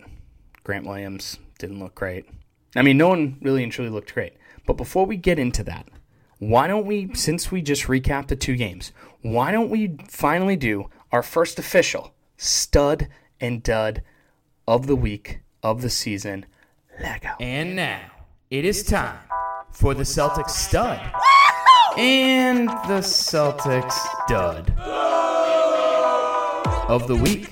[0.64, 2.26] Grant Williams didn't look great.
[2.76, 4.34] I mean, no one really and truly looked great.
[4.66, 5.88] But before we get into that,
[6.38, 8.92] why don't we, since we just recapped the two games,
[9.22, 13.08] why don't we finally do our first official stud
[13.42, 14.04] and dud
[14.68, 16.46] of the week, of the season?
[17.02, 17.30] Lego.
[17.40, 18.02] And now
[18.50, 19.18] it is time
[19.72, 21.00] for the Celtics stud
[21.98, 23.98] and the Celtics
[24.28, 24.74] dud
[26.88, 27.50] of the week.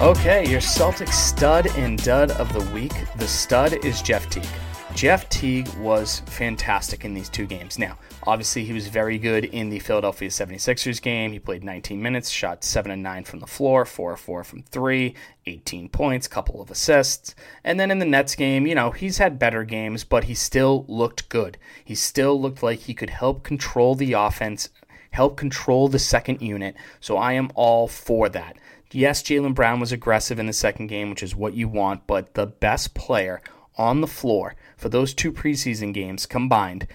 [0.00, 2.92] Okay, your Celtics stud and dud of the week.
[3.18, 4.44] The stud is Jeff Teague.
[4.94, 7.78] Jeff Teague was fantastic in these two games.
[7.78, 11.32] Now, obviously, he was very good in the Philadelphia 76ers game.
[11.32, 15.14] He played 19 minutes, shot 7 and 9 from the floor, 4 4 from 3,
[15.46, 17.34] 18 points, couple of assists.
[17.64, 20.84] And then in the Nets game, you know, he's had better games, but he still
[20.86, 21.58] looked good.
[21.84, 24.68] He still looked like he could help control the offense,
[25.10, 26.76] help control the second unit.
[27.00, 28.56] So I am all for that.
[28.92, 32.34] Yes, Jaylen Brown was aggressive in the second game, which is what you want, but
[32.34, 33.40] the best player
[33.76, 36.86] on the floor for those two preseason games combined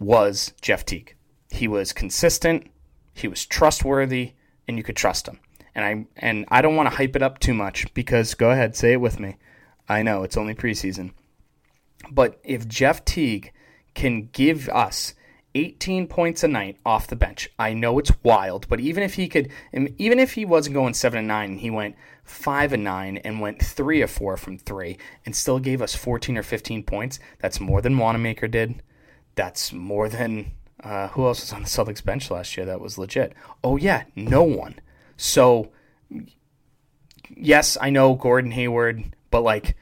[0.00, 1.14] was Jeff Teague.
[1.50, 2.70] He was consistent,
[3.14, 4.32] he was trustworthy,
[4.66, 5.38] and you could trust him.
[5.74, 8.76] And I and I don't want to hype it up too much because go ahead,
[8.76, 9.36] say it with me.
[9.88, 11.12] I know it's only preseason.
[12.10, 13.52] But if Jeff Teague
[13.94, 15.14] can give us
[15.54, 17.48] 18 points a night off the bench.
[17.58, 21.20] I know it's wild, but even if he could, even if he wasn't going seven
[21.20, 24.98] and nine, and he went five and nine and went three or four from three,
[25.24, 27.18] and still gave us 14 or 15 points.
[27.40, 28.82] That's more than Wanamaker did.
[29.34, 32.98] That's more than uh, who else was on the Celtics bench last year that was
[32.98, 33.34] legit.
[33.62, 34.76] Oh yeah, no one.
[35.16, 35.70] So
[37.36, 39.76] yes, I know Gordon Hayward, but like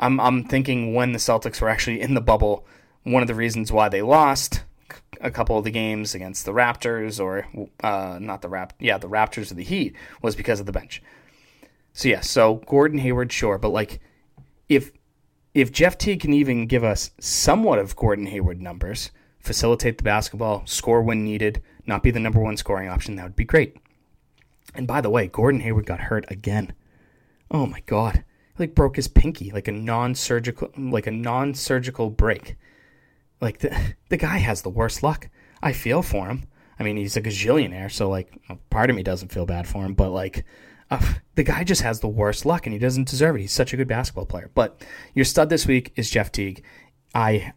[0.00, 2.66] I'm I'm thinking when the Celtics were actually in the bubble,
[3.04, 4.64] one of the reasons why they lost
[5.20, 7.46] a couple of the games against the Raptors or
[7.82, 11.02] uh, not the Rap, yeah, the Raptors or the Heat was because of the bench.
[11.94, 14.00] So yeah, so Gordon Hayward, sure, but like
[14.68, 14.90] if
[15.54, 20.66] if Jeff T can even give us somewhat of Gordon Hayward numbers, facilitate the basketball,
[20.66, 23.76] score when needed, not be the number one scoring option, that would be great.
[24.74, 26.72] And by the way, Gordon Hayward got hurt again.
[27.48, 28.24] Oh my god.
[28.56, 32.56] He like broke his pinky, like a non-surgical like a non-surgical break.
[33.40, 35.28] Like the the guy has the worst luck.
[35.62, 36.42] I feel for him.
[36.76, 38.36] I mean, he's a gazillionaire, so like
[38.68, 40.44] part of me doesn't feel bad for him, but like
[40.90, 43.40] uh, the guy just has the worst luck and he doesn't deserve it.
[43.40, 44.50] He's such a good basketball player.
[44.54, 46.62] But your stud this week is Jeff Teague.
[47.14, 47.52] I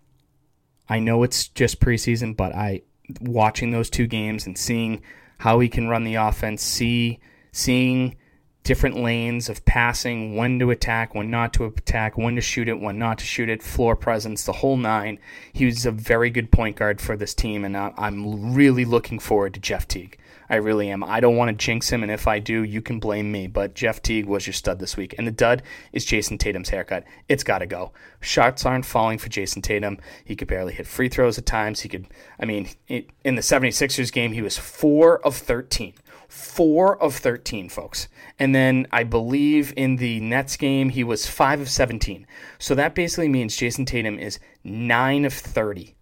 [0.89, 2.83] I know it's just preseason, but I
[3.21, 5.01] watching those two games and seeing
[5.39, 7.19] how he can run the offense, see
[7.51, 8.15] seeing
[8.63, 12.79] different lanes of passing, when to attack, when not to attack, when to shoot it,
[12.79, 15.17] when not to shoot it, floor presence, the whole nine.
[15.53, 19.53] He was a very good point guard for this team, and I'm really looking forward
[19.53, 20.17] to Jeff Teague.
[20.49, 21.03] I really am.
[21.03, 23.47] I don't want to jinx him, and if I do, you can blame me.
[23.47, 25.13] But Jeff Teague was your stud this week.
[25.17, 27.03] And the dud is Jayson Tatum's haircut.
[27.27, 27.91] It's got to go.
[28.21, 29.97] Shots aren't falling for Jayson Tatum.
[30.23, 31.81] He could barely hit free throws at times.
[31.81, 32.07] He could,
[32.39, 35.93] I mean, in the 76ers game, he was 4 of 13.
[36.27, 38.07] 4 of 13, folks.
[38.38, 42.27] And then I believe in the Nets game, he was 5 of 17.
[42.60, 45.95] So that basically means Jayson Tatum is 9 of 30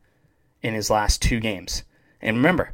[0.62, 1.84] in his last two games.
[2.22, 2.74] And remember,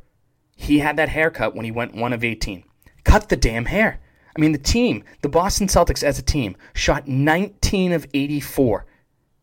[0.61, 2.63] he had that haircut when he went 1 of 18.
[3.03, 3.99] Cut the damn hair.
[4.35, 8.85] I mean, the team, the Boston Celtics as a team, shot 19 of 84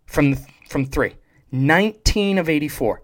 [0.07, 0.37] from
[0.69, 1.17] from three.
[1.51, 3.03] 19 of 84.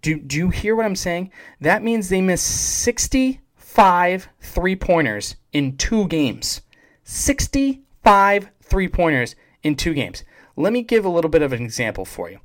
[0.00, 1.30] Do, do you hear what I'm saying?
[1.60, 2.46] That means they missed
[2.82, 6.62] 65 three pointers in two games.
[7.04, 10.24] 65 three pointers in two games.
[10.56, 12.40] Let me give a little bit of an example for you.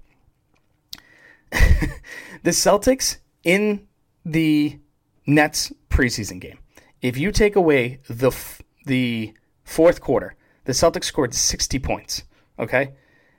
[1.51, 3.87] the Celtics in
[4.25, 4.79] the
[5.25, 6.59] Nets preseason game.
[7.01, 9.33] If you take away the f- the
[9.63, 12.23] fourth quarter, the Celtics scored 60 points.
[12.59, 12.93] Okay,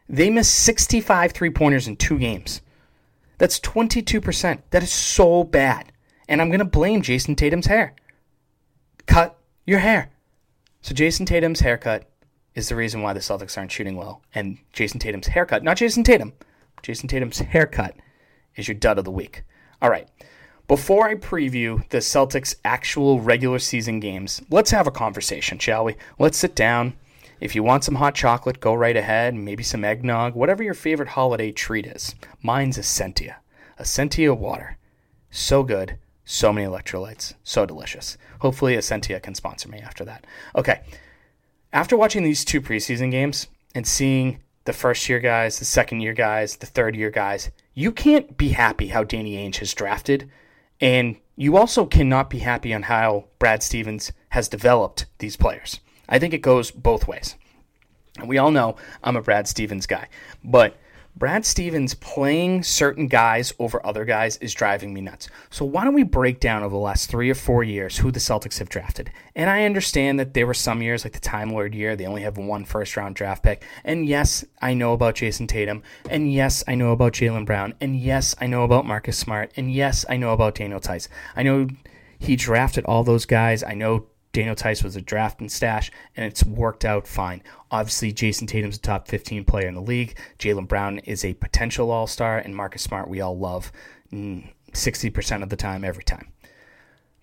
[0.09, 2.61] they missed 65 three pointers in two games.
[3.38, 4.62] That's 22%.
[4.70, 5.92] That is so bad.
[6.29, 7.94] And I'm going to blame Jayson Tatum's hair.
[9.07, 10.11] Cut your hair.
[10.83, 12.09] So Jayson Tatum's haircut
[12.55, 14.23] is the reason why the Celtics aren't shooting well.
[14.35, 16.33] And Jayson Tatum's haircut, not Jayson Tatum,
[16.83, 17.97] Jayson Tatum's haircut
[18.57, 19.42] is your dud of the week.
[19.83, 20.09] All right.
[20.66, 25.96] Before I preview the Celtics' actual regular season games, let's have a conversation, shall we?
[26.18, 26.94] Let's sit down.
[27.38, 29.35] If you want some hot chocolate, go right ahead.
[29.35, 32.14] Maybe some eggnog, whatever your favorite holiday treat is.
[32.42, 33.37] Mine's Essentia.
[33.79, 34.79] Essentia water.
[35.31, 35.98] So good.
[36.24, 37.35] So many electrolytes.
[37.42, 38.16] So delicious.
[38.40, 40.27] Hopefully, Essentia can sponsor me after that.
[40.57, 40.81] Okay.
[41.74, 46.14] After watching these two preseason games and seeing the first year guys, the second year
[46.14, 50.31] guys, the third year guys, you can't be happy how Danny Ainge has drafted
[50.85, 55.81] and you also cannot be happy on how Brad Stevens has developed these players.
[56.11, 57.37] I think it goes both ways.
[58.18, 60.09] And we all know I'm a Brad Stevens guy,
[60.44, 60.77] but
[61.16, 65.29] Brad Stevens playing certain guys over other guys is driving me nuts.
[65.48, 68.18] So why don't we break down over the last three or four years who the
[68.18, 69.12] Celtics have drafted?
[69.37, 72.22] And I understand that there were some years, like the Time Lord year, they only
[72.22, 73.62] have one first round draft pick.
[73.85, 75.85] And yes, I know about Jayson Tatum.
[76.11, 77.74] And yes, I know about Jaylen Brown.
[77.81, 79.53] And yes, I know about Marcus Smart.
[79.57, 81.09] And yes, I know about Daniel Theis.
[81.37, 81.68] I know
[82.18, 83.62] he drafted all those guys.
[83.62, 87.42] I know Daniel Theis was a draft and stash, and it's worked out fine.
[87.70, 90.18] Obviously, Jayson Tatum's a top 15 player in the league.
[90.38, 93.73] Jaylen Brown is a potential all star, and Marcus Smart, we all love
[94.12, 96.33] mm, 60% of the time, every time.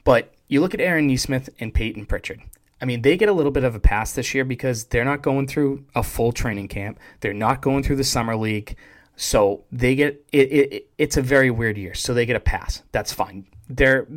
[0.03, 2.41] But you look at Aaron Nesmith and Payton Pritchard.
[2.81, 5.21] I mean, they get a little bit of a pass this year because they're not
[5.21, 6.97] going through a full training camp.
[7.19, 8.75] They're not going through the summer league.
[9.17, 11.93] So they get it, it it's a very weird year.
[11.93, 12.81] So they get a pass.
[12.91, 13.45] That's fine.
[13.69, 14.07] They're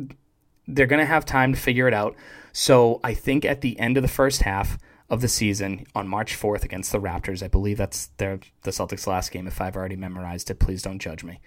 [0.67, 2.15] they're going to have time to figure it out.
[2.57, 4.77] So I think at the end of the first half
[5.09, 9.05] of the season on March 4th against the Raptors, I believe that's their the Celtics
[9.05, 11.41] last game if I've already memorized it, please don't judge me.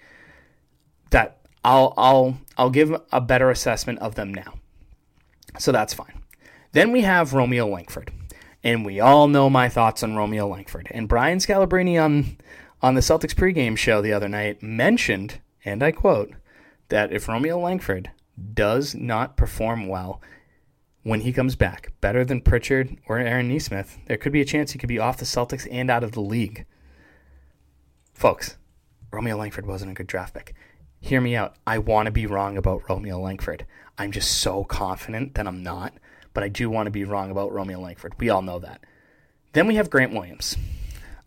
[1.09, 4.53] That I'll I'll I'll give a better assessment of them now.
[5.57, 6.21] So that's fine.
[6.73, 8.11] Then we have Romeo Langford.
[8.63, 10.89] And we all know my thoughts on Romeo Langford.
[10.91, 12.37] And Brian Scalabrine on
[12.83, 16.33] on the Celtics pregame show the other night mentioned, and I quote,
[16.89, 18.11] that if Romeo Langford
[18.53, 20.21] does not perform well
[21.03, 24.71] when he comes back, better than Pritchard or Aaron Nesmith, there could be a chance
[24.71, 26.65] he could be off the Celtics and out of the league.
[28.13, 28.57] Folks,
[29.11, 30.53] Romeo Langford wasn't a good draft pick.
[30.99, 31.55] Hear me out.
[31.65, 33.65] I want to be wrong about Romeo Langford.
[33.97, 35.93] I'm just so confident that I'm not,
[36.33, 38.13] but I do want to be wrong about Romeo Langford.
[38.19, 38.83] We all know that.
[39.53, 40.57] Then we have Grant Williams.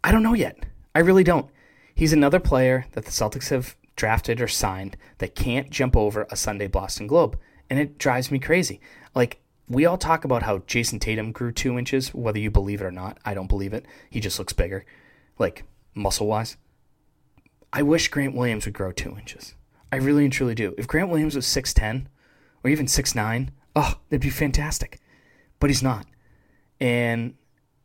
[0.05, 0.59] I don't know yet.
[0.95, 1.51] I really don't.
[1.95, 6.37] He's another player that the Celtics have drafted or signed that can't jump over a
[6.37, 7.39] Sunday Boston Globe.
[7.69, 8.81] And it drives me crazy.
[9.15, 9.42] Like,
[9.73, 12.93] we all talk about how Jayson Tatum grew two inches, whether you believe it or
[12.93, 13.19] not.
[13.25, 13.87] I don't believe it.
[14.11, 14.85] He just looks bigger,
[15.39, 16.57] like muscle wise.
[17.73, 19.55] I wish Grant Williams would grow two inches.
[19.91, 20.75] I really and truly do.
[20.79, 22.07] If Grant Williams was 6'10
[22.65, 25.01] or even 6'9, oh, that'd be fantastic.
[25.59, 26.07] But he's not.
[26.81, 27.35] And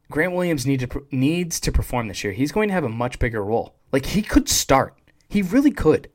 [0.10, 2.34] Grant Williams need to, needs to perform this year.
[2.34, 3.76] He's going to have a much bigger role.
[3.92, 4.98] Like, he could start
[5.30, 6.10] he really could.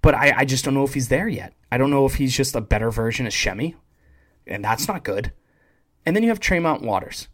[0.00, 1.54] But I, I just don't know if he's there yet.
[1.70, 3.76] I don't know if he's just a better version of Semi,
[4.46, 5.32] and that's not good.
[6.04, 7.28] And then you have Tremont Waters.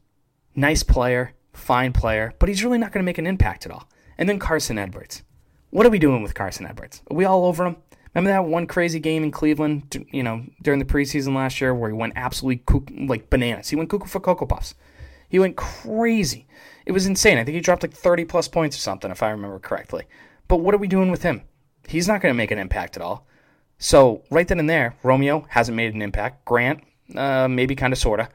[0.54, 3.88] Nice player, fine player, but he's really not going to make an impact at all.
[4.16, 5.22] And then Carsen Edwards.
[5.70, 7.02] What are we doing with Carsen Edwards?
[7.10, 7.76] Are we all over him?
[8.14, 11.90] Remember that one crazy game in Cleveland, you know, during the preseason last year where
[11.90, 12.62] he went absolutely
[13.06, 13.68] like bananas.
[13.68, 14.74] He went cuckoo for Cocoa Puffs.
[15.28, 16.46] He went crazy.
[16.86, 17.36] It was insane.
[17.36, 20.06] I think he dropped like 30 plus points or something, if I remember correctly.
[20.48, 21.42] But what are we doing with him?
[21.86, 23.26] He's not going to make an impact at all.
[23.78, 26.44] So right then and there, Romeo hasn't made an impact.
[26.44, 26.82] Grant,
[27.14, 28.28] uh, maybe kind of sorta.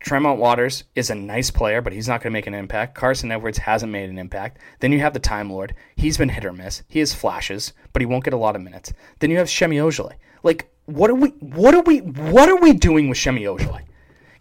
[0.00, 2.94] Tremont Waters is a nice player, but he's not going to make an impact.
[2.94, 4.58] Carsen Edwards hasn't made an impact.
[4.80, 5.74] Then you have the Time Lord.
[5.96, 6.82] He's been hit or miss.
[6.88, 8.92] He has flashes, but he won't get a lot of minutes.
[9.20, 10.16] Then you have Semi Ojeleye.
[10.42, 11.30] Like, what are we?
[11.40, 12.00] What are we?
[12.00, 13.86] What are we doing with Semi Ojeleye?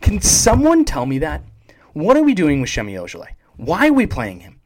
[0.02, 1.42] Can someone tell me that?
[1.94, 3.36] What are we doing with Semi Ojeleye?
[3.56, 4.60] Why are we playing him?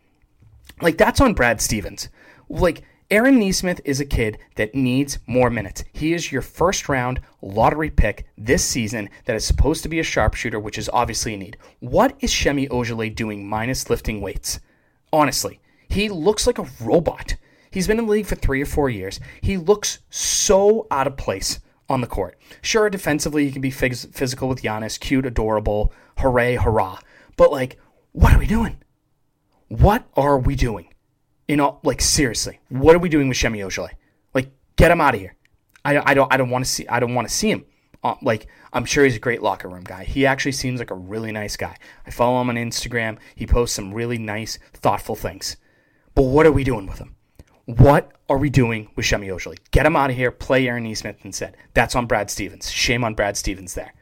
[0.81, 2.09] Like, that's on Brad Stevens.
[2.49, 5.85] Like, Aaron Nesmith is a kid that needs more minutes.
[5.93, 10.03] He is your first round lottery pick this season that is supposed to be a
[10.03, 11.55] sharpshooter, which is obviously a need.
[11.79, 14.59] What is Semi Ojeleye doing minus lifting weights?
[15.13, 17.35] Honestly, he looks like a robot.
[17.71, 19.21] He's been in the league for three or four years.
[19.39, 22.37] He looks so out of place on the court.
[22.61, 26.99] Sure, defensively, he can be phys- physical with Giannis, cute, adorable, hooray, hurrah.
[27.37, 27.79] But, like,
[28.11, 28.79] what are we doing?
[29.69, 30.89] What are we doing?
[31.47, 33.93] You know, like seriously, what are we doing with Semi Ojeleye?
[34.33, 35.35] Like, get him out of here.
[35.85, 37.65] I, I don't I don't want to see I don't want to see him.
[38.03, 40.03] Uh, like, I'm sure he's a great locker room guy.
[40.03, 41.75] He actually seems like a really nice guy.
[42.05, 43.17] I follow him on Instagram.
[43.35, 45.57] He posts some really nice, thoughtful things.
[46.13, 47.15] But what are we doing with him?
[47.65, 49.59] What are we doing with Semi Ojeleye?
[49.71, 50.31] Get him out of here.
[50.31, 51.57] Play Aaron Nesmith instead.
[51.73, 52.69] That's on Brad Stevens.
[52.69, 53.93] Shame on Brad Stevens there.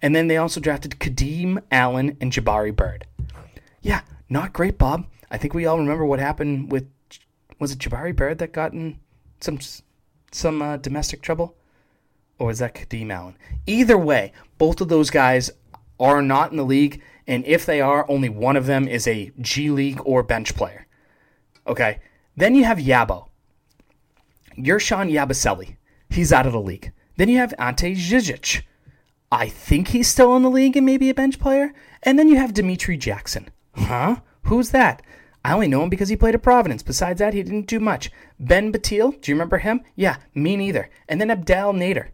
[0.00, 3.06] And then they also drafted Kadeem Allen and Jabari Bird.
[3.80, 5.06] Yeah, not great, Bob.
[5.32, 6.88] I think we all remember what happened with
[7.58, 8.98] was it Jabari Bird that got in
[9.40, 9.58] some
[10.30, 11.56] some uh, domestic trouble,
[12.38, 13.36] or was that Kadeem Allen?
[13.66, 15.50] Either way, both of those guys
[15.98, 19.32] are not in the league, and if they are, only one of them is a
[19.40, 20.86] G League or bench player.
[21.66, 22.00] Okay,
[22.36, 23.28] then you have Yabo.
[24.78, 25.76] Sean Yabusele.
[26.10, 26.92] He's out of the league.
[27.16, 28.62] Then you have Ante Zizic.
[29.30, 31.72] I think he's still in the league and maybe a bench player.
[32.02, 33.48] And then you have Dimitri Jackson.
[33.74, 34.16] Huh?
[34.42, 35.00] Who's that?
[35.44, 36.82] I only know him because he played at Providence.
[36.82, 38.10] Besides that, he didn't do much.
[38.38, 39.82] Ben Bentil, do you remember him?
[39.96, 40.88] Yeah, me neither.
[41.08, 42.10] And then Abdel Nader.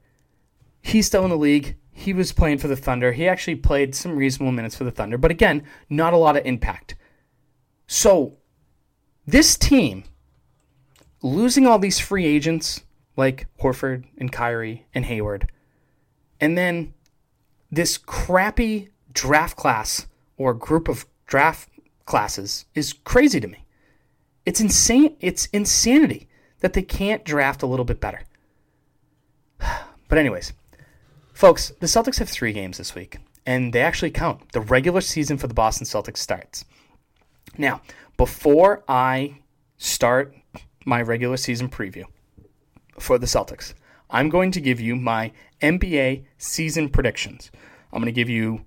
[0.80, 1.76] He's still in the league.
[1.90, 3.12] He was playing for the Thunder.
[3.12, 6.46] He actually played some reasonable minutes for the Thunder, but again, not a lot of
[6.46, 6.94] impact.
[7.86, 8.36] So
[9.26, 10.04] this team
[11.22, 12.82] losing all these free agents
[13.16, 15.50] like Horford and Kyrie and Hayward,
[16.40, 16.94] and then
[17.70, 20.06] this crappy draft class
[20.36, 21.68] or group of draft
[22.08, 23.66] classes is crazy to me.
[24.46, 25.14] It's insane.
[25.20, 26.26] It's insanity
[26.60, 28.22] that they can't draft a little bit better.
[30.08, 30.54] But anyways,
[31.34, 34.52] folks, the Celtics have 3 games this week and they actually count.
[34.52, 36.64] The regular season for the Boston Celtics starts.
[37.58, 37.82] Now,
[38.16, 39.40] before I
[39.76, 40.34] start
[40.86, 42.04] my regular season preview
[42.98, 43.74] for the Celtics,
[44.08, 45.30] I'm going to give you my
[45.60, 47.50] NBA season predictions.
[47.92, 48.64] I'm going to give you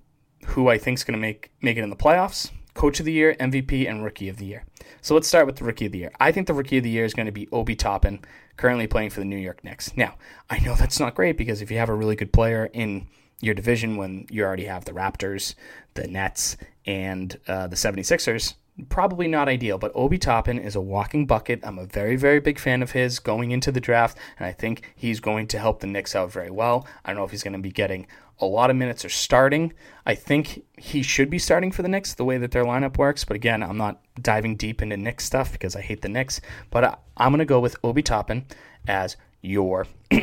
[0.50, 3.12] who I think is going to make make it in the playoffs, coach of the
[3.12, 4.66] year, MVP, and rookie of the year.
[5.02, 6.12] So let's start with the rookie of the year.
[6.20, 8.20] I think the rookie of the year is going to be Obi Toppin,
[8.58, 9.96] currently playing for the New York Knicks.
[9.98, 10.16] Now,
[10.50, 13.08] I know that's not great because if you have a really good player in
[13.42, 15.56] your division when you already have the Raptors,
[15.96, 18.54] the Nets, and uh, the 76ers,
[18.90, 21.60] probably not ideal, but Obi Toppin is a walking bucket.
[21.64, 24.94] I'm a very, very big fan of his going into the draft, and I think
[24.96, 26.88] he's going to help the Knicks out very well.
[27.04, 28.08] I don't know if he's going to be getting
[28.40, 29.74] a lot of minutes or starting.
[30.06, 33.24] I think he should be starting for the Knicks the way that their lineup works,
[33.24, 36.84] but again, I'm not diving deep into Knicks stuff because I hate the Knicks, but
[36.84, 38.46] I, am going to go with Obi Toppin
[38.88, 39.86] as your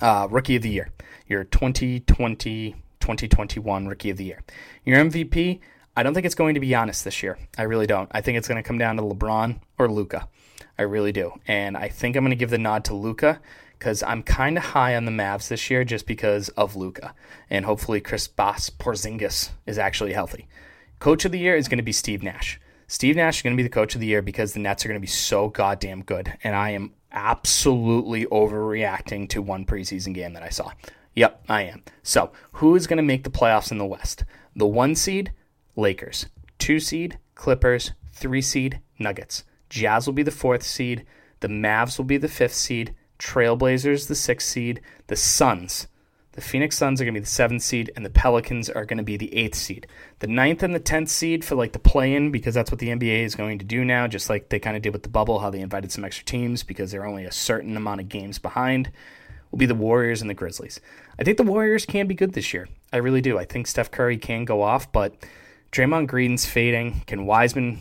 [0.00, 0.90] uh, Rookie of the Year,
[1.26, 4.42] your 2020 2021 Rookie of the Year.
[4.84, 5.60] Your MVP,
[6.00, 7.36] I don't think it's going to be Giannis this year.
[7.58, 8.08] I really don't.
[8.10, 10.28] I think it's going to come down to LeBron or Luka.
[10.78, 11.38] I really do.
[11.46, 13.38] And I think I'm going to give the nod to Luka
[13.78, 17.14] because I'm kind of high on the Mavs this year just because of Luka.
[17.50, 20.48] And hopefully Kristaps Porzingis is actually healthy.
[21.00, 22.58] Coach of the year is going to be Steve Nash.
[22.86, 24.88] Steve Nash is going to be the coach of the year because the Nets are
[24.88, 26.32] going to be so goddamn good.
[26.42, 30.72] And I am absolutely overreacting to one preseason game that I saw.
[31.14, 31.82] Yep, I am.
[32.02, 34.24] So, who is going to make the playoffs in the West?
[34.56, 35.32] The one seed,
[35.76, 36.26] Lakers.
[36.58, 37.92] Two seed, Clippers.
[38.12, 39.44] Three seed, Nuggets.
[39.68, 41.06] Jazz will be the fourth seed.
[41.40, 42.94] The Mavs will be the fifth seed.
[43.18, 44.80] Trailblazers, the sixth seed.
[45.06, 45.86] The Suns.
[46.32, 48.98] The Phoenix Suns are going to be the seventh seed, and the Pelicans are going
[48.98, 49.86] to be the eighth seed.
[50.20, 53.24] The ninth and the tenth seed for like the play-in, because that's what the NBA
[53.24, 55.50] is going to do now, just like they kind of did with the bubble, how
[55.50, 58.92] they invited some extra teams because they're only a certain amount of games behind
[59.50, 60.80] will be the Warriors and the Grizzlies.
[61.18, 62.68] I think the Warriors can be good this year.
[62.92, 63.38] I really do.
[63.38, 65.14] I think Steph Curry can go off, but
[65.72, 67.02] Draymond Green's fading.
[67.06, 67.80] Can Wiseman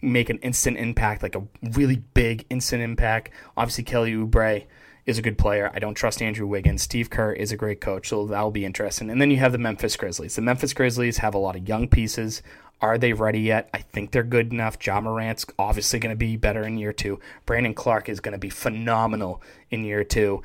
[0.00, 3.30] make an instant impact, like a really big instant impact?
[3.56, 4.64] Obviously, Kelly Oubre
[5.04, 5.70] is a good player.
[5.74, 6.82] I don't trust Andrew Wiggins.
[6.82, 9.10] Steve Kerr is a great coach, so that'll be interesting.
[9.10, 10.36] And then you have the Memphis Grizzlies.
[10.36, 12.42] The Memphis Grizzlies have a lot of young pieces.
[12.80, 13.70] Are they ready yet?
[13.72, 14.76] I think they're good enough.
[14.84, 17.18] Ja Morant's obviously going to be better in year two.
[17.46, 20.42] Brandon Clarke is going to be phenomenal in year two.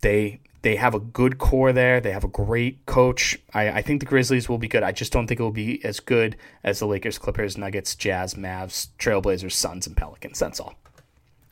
[0.00, 2.00] They they have a good core there.
[2.00, 3.38] They have a great coach.
[3.54, 4.82] I, I think the Grizzlies will be good.
[4.82, 8.34] I just don't think it will be as good as the Lakers, Clippers, Nuggets, Jazz,
[8.34, 10.38] Mavs, Trailblazers, Suns, and Pelicans.
[10.38, 10.74] That's all.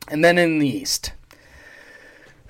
[0.09, 1.12] And then in the East,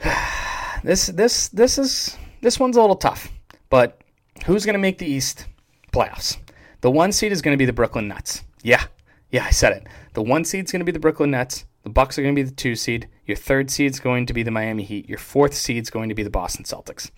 [0.82, 3.30] this this this is this one's a little tough.
[3.68, 4.00] But
[4.46, 5.46] who's going to make the East
[5.92, 6.38] playoffs?
[6.80, 8.42] The one seed is going to be the Brooklyn Nets.
[8.62, 8.84] Yeah,
[9.30, 9.86] yeah, I said it.
[10.14, 11.65] The one seed is going to be the Brooklyn Nets.
[11.86, 13.08] The Bucks are going to be the two seed.
[13.26, 15.08] Your third seed is going to be the Miami Heat.
[15.08, 17.12] Your fourth seed is going to be the Boston Celtics.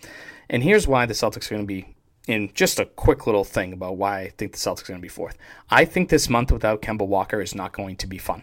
[0.50, 1.94] And here's why the Celtics are going to be
[2.26, 5.02] in just a quick little thing about why I think the Celtics are going to
[5.02, 5.38] be fourth.
[5.70, 8.42] I think this month without Kemba Walker is not going to be fun.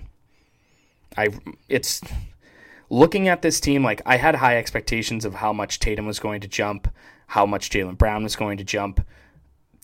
[1.16, 1.28] I
[1.70, 2.02] it's
[2.90, 6.42] looking at this team like I had high expectations of how much Tatum was going
[6.42, 6.92] to jump,
[7.28, 9.06] how much Jaylen Brown was going to jump,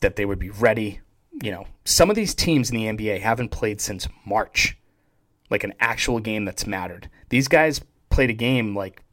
[0.01, 1.01] that they would be ready
[1.41, 4.77] you know, some of these teams in the NBA haven't played since March,
[5.51, 7.09] like an actual game that's mattered.
[7.29, 9.03] These guys played a game like,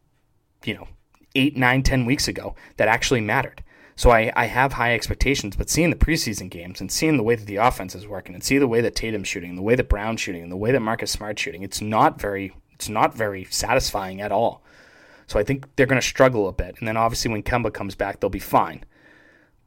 [0.65, 0.89] you know,
[1.35, 3.63] eight, nine, ten weeks ago that actually mattered.
[3.97, 7.35] So I, I have high expectations, but seeing the preseason games and seeing the way
[7.35, 9.89] that the offense is working and see the way that Tatum's shooting, the way that
[9.89, 13.45] Brown's shooting, and the way that Marcus Smart's shooting, it's not very it's not very
[13.51, 14.63] satisfying at all.
[15.27, 16.77] So I think they're going to struggle a bit.
[16.79, 18.85] And then obviously when Kemba comes back, they'll be fine.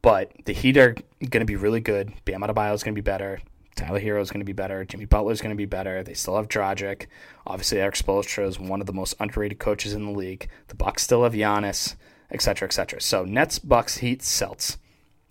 [0.00, 2.12] But the Heat are going to be really good.
[2.24, 3.38] Bam Adebayo is going to be better.
[3.74, 4.84] Tyler Herro is going to be better.
[4.84, 6.02] Jimmy Butler is going to be better.
[6.02, 7.06] They still have Dragic.
[7.46, 10.48] Obviously, Erik Spoelstra is one of the most underrated coaches in the league.
[10.68, 11.96] The Bucks still have Giannis,
[12.30, 13.00] etc., etc.
[13.00, 14.78] So Nets, Bucks, Heat, Celts.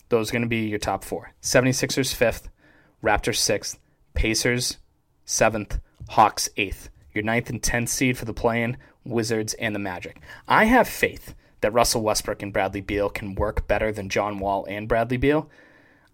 [0.10, 1.34] Those are going to be your top four.
[1.42, 2.50] 76ers fifth,
[3.04, 3.80] Raptors sixth,
[4.14, 4.78] Pacers
[5.26, 5.80] seventh,
[6.10, 6.90] Hawks eighth.
[7.14, 10.22] Your ninth and tenth seed for the play-in, Wizards and the Magic.
[10.48, 14.66] I have faith that Russell Westbrook and Bradley Beal can work better than John Wall
[14.68, 15.50] and Bradley Beal.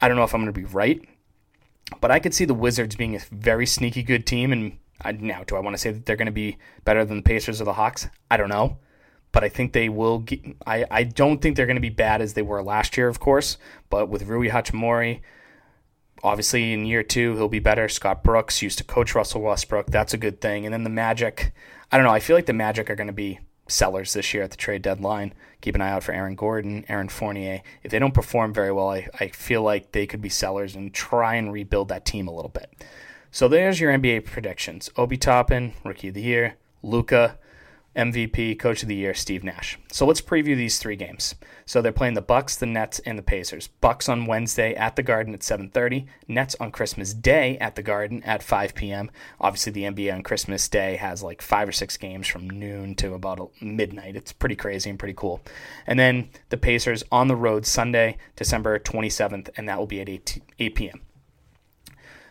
[0.01, 1.03] I don't know if I'm going to be right,
[2.01, 4.51] but I could see the Wizards being a very sneaky good team.
[4.51, 7.17] And I, now, do I want to say that they're going to be better than
[7.17, 8.07] the Pacers or the Hawks?
[8.29, 8.77] I don't know,
[9.31, 10.19] but I think they will.
[10.19, 13.07] Get, I I don't think they're going to be bad as they were last year,
[13.07, 13.57] of course.
[13.89, 15.21] But with Rui Hachimura,
[16.23, 17.87] obviously in year two he'll be better.
[17.87, 19.87] Scott Brooks used to coach Russell Westbrook.
[19.87, 20.65] That's a good thing.
[20.65, 21.53] And then the Magic,
[21.91, 22.13] I don't know.
[22.13, 24.81] I feel like the Magic are going to be sellers this year at the trade
[24.81, 25.33] deadline.
[25.61, 27.61] Keep an eye out for Aaron Gordon, Aaron Fournier.
[27.83, 30.93] If they don't perform very well, I, I feel like they could be sellers and
[30.93, 32.71] try and rebuild that team a little bit.
[33.31, 34.89] So there's your NBA predictions.
[34.97, 36.55] Obi Toppin, Rookie of the Year.
[36.83, 37.37] Luka,
[37.97, 39.79] MVP, Coach of the Year, Steve Nash.
[39.91, 41.33] So let's preview these three games.
[41.65, 43.67] So they're playing the Bucks, the Nets, and the Pacers.
[43.67, 46.05] Bucks on Wednesday at the Garden at 7:30.
[46.27, 49.09] Nets on Christmas Day at the Garden at 5 p.m.
[49.41, 53.15] Obviously, the NBA on Christmas Day has like five or six games from noon to
[53.15, 54.15] about midnight.
[54.15, 55.41] It's pretty crazy and pretty cool.
[55.87, 60.09] And then the Pacers on the road Sunday, December 27th, and that will be at
[60.09, 61.01] 8, 8 p.m.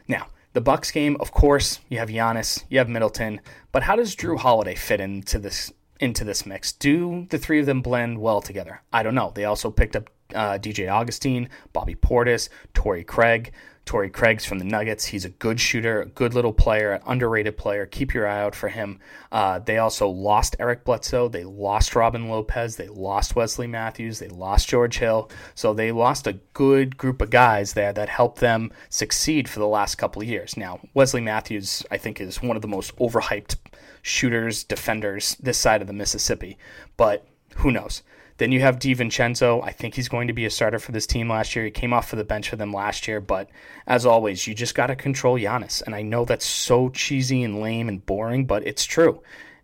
[0.06, 3.42] Now, the Bucks game, of course, you have Giannis, you have Middleton,
[3.76, 5.70] but how does Jrue Holiday fit into this
[6.00, 6.72] into this mix?
[6.72, 8.80] Do the three of them blend well together?
[8.90, 9.32] I don't know.
[9.34, 13.52] They also picked up uh, DJ Augustin, Bobby Portis, Torrey Craig.
[13.86, 15.06] Torrey Craig's from the Nuggets.
[15.06, 17.86] He's a good shooter, a good little player, an underrated player.
[17.86, 18.98] Keep your eye out for him.
[19.30, 21.28] Uh, they also lost Eric Bledsoe.
[21.28, 22.74] They lost Robin Lopez.
[22.74, 24.18] They lost Wesley Matthews.
[24.18, 25.30] They lost George Hill.
[25.54, 29.68] So they lost a good group of guys there that helped them succeed for the
[29.68, 30.56] last couple of years.
[30.56, 33.54] Now, Wesley Matthews, I think, is one of the most overhyped
[34.02, 36.58] shooters, defenders this side of the Mississippi.
[36.96, 37.24] But
[37.54, 38.02] who knows?
[38.38, 39.62] Then you have DiVincenzo.
[39.64, 41.64] I think he's going to be a starter for this team last year.
[41.64, 43.48] He came off for the bench for them last year, but
[43.86, 45.82] as always, you just got to control Giannis.
[45.82, 49.22] And I know that's so cheesy and lame and boring, but it's true.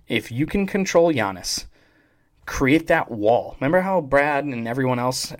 [0.08, 1.66] If you can control Giannis,
[2.46, 3.56] create that wall.
[3.60, 5.34] Remember how Brad and everyone else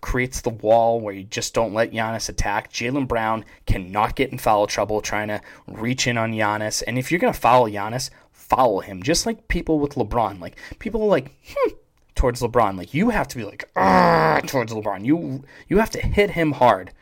[0.00, 2.72] creates the wall where you just don't let Giannis attack?
[2.72, 6.82] Jaylen Brown cannot get in foul trouble trying to reach in on Giannis.
[6.86, 9.02] And if you're going to foul Giannis, follow him.
[9.02, 10.40] Just like people with LeBron.
[10.40, 11.72] Like, people like, hmm,
[12.14, 12.76] towards LeBron.
[12.76, 15.04] Like you have to be like ah towards LeBron.
[15.04, 16.92] You you have to hit him hard.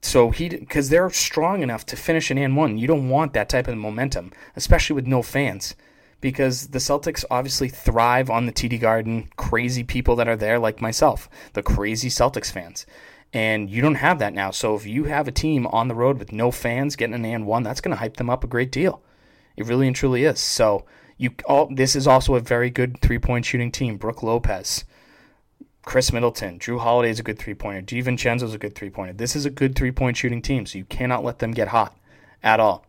[0.00, 2.78] So he because they're strong enough to finish an and one.
[2.78, 5.74] You don't want that type of momentum, especially with no fans,
[6.20, 9.28] because the Celtics obviously thrive on the TD Garden.
[9.36, 12.86] Crazy people that are there, like myself, the crazy Celtics fans.
[13.32, 14.50] And you don't have that now.
[14.50, 17.46] So if you have a team on the road with no fans getting an and
[17.46, 19.02] one, that's going to hype them up a great deal.
[19.56, 20.40] It really and truly is.
[20.40, 20.86] So
[21.18, 23.96] you all this is also a very good three point shooting team.
[23.98, 24.84] Brook Lopez,
[25.84, 27.82] Khris Middleton, Jrue Holiday is a good three pointer.
[27.82, 29.12] DiVincenzo is a good three pointer.
[29.12, 31.96] This is a good three point shooting team, so you cannot let them get hot
[32.42, 32.86] at all.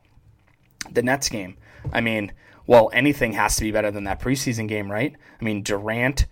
[0.89, 1.57] The Nets game,
[1.91, 2.31] I mean,
[2.67, 5.15] well, anything has to be better than that preseason game, right?
[5.41, 6.27] I mean, Durant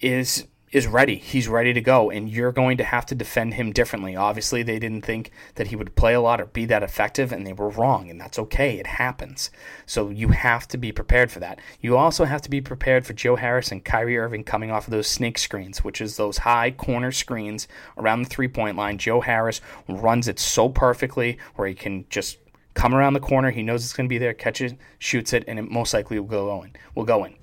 [0.00, 1.16] is is ready.
[1.16, 4.14] He's ready to go, and you're going to have to defend him differently.
[4.14, 7.44] Obviously, they didn't think that he would play a lot or be that effective, and
[7.44, 8.78] they were wrong, and that's okay.
[8.78, 9.50] It happens.
[9.84, 11.58] So you have to be prepared for that.
[11.80, 14.92] You also have to be prepared for Joe Harris and Kyrie Irving coming off of
[14.92, 17.66] those snake screens, which is those high corner screens
[17.98, 18.96] around the three point line.
[18.98, 22.38] Joe Harris runs it so perfectly where he can just
[22.74, 23.50] come around the corner.
[23.50, 26.28] He knows it's going to be there, catches, shoots it, and it most likely will
[26.28, 26.72] go in.
[26.94, 27.34] Will go in.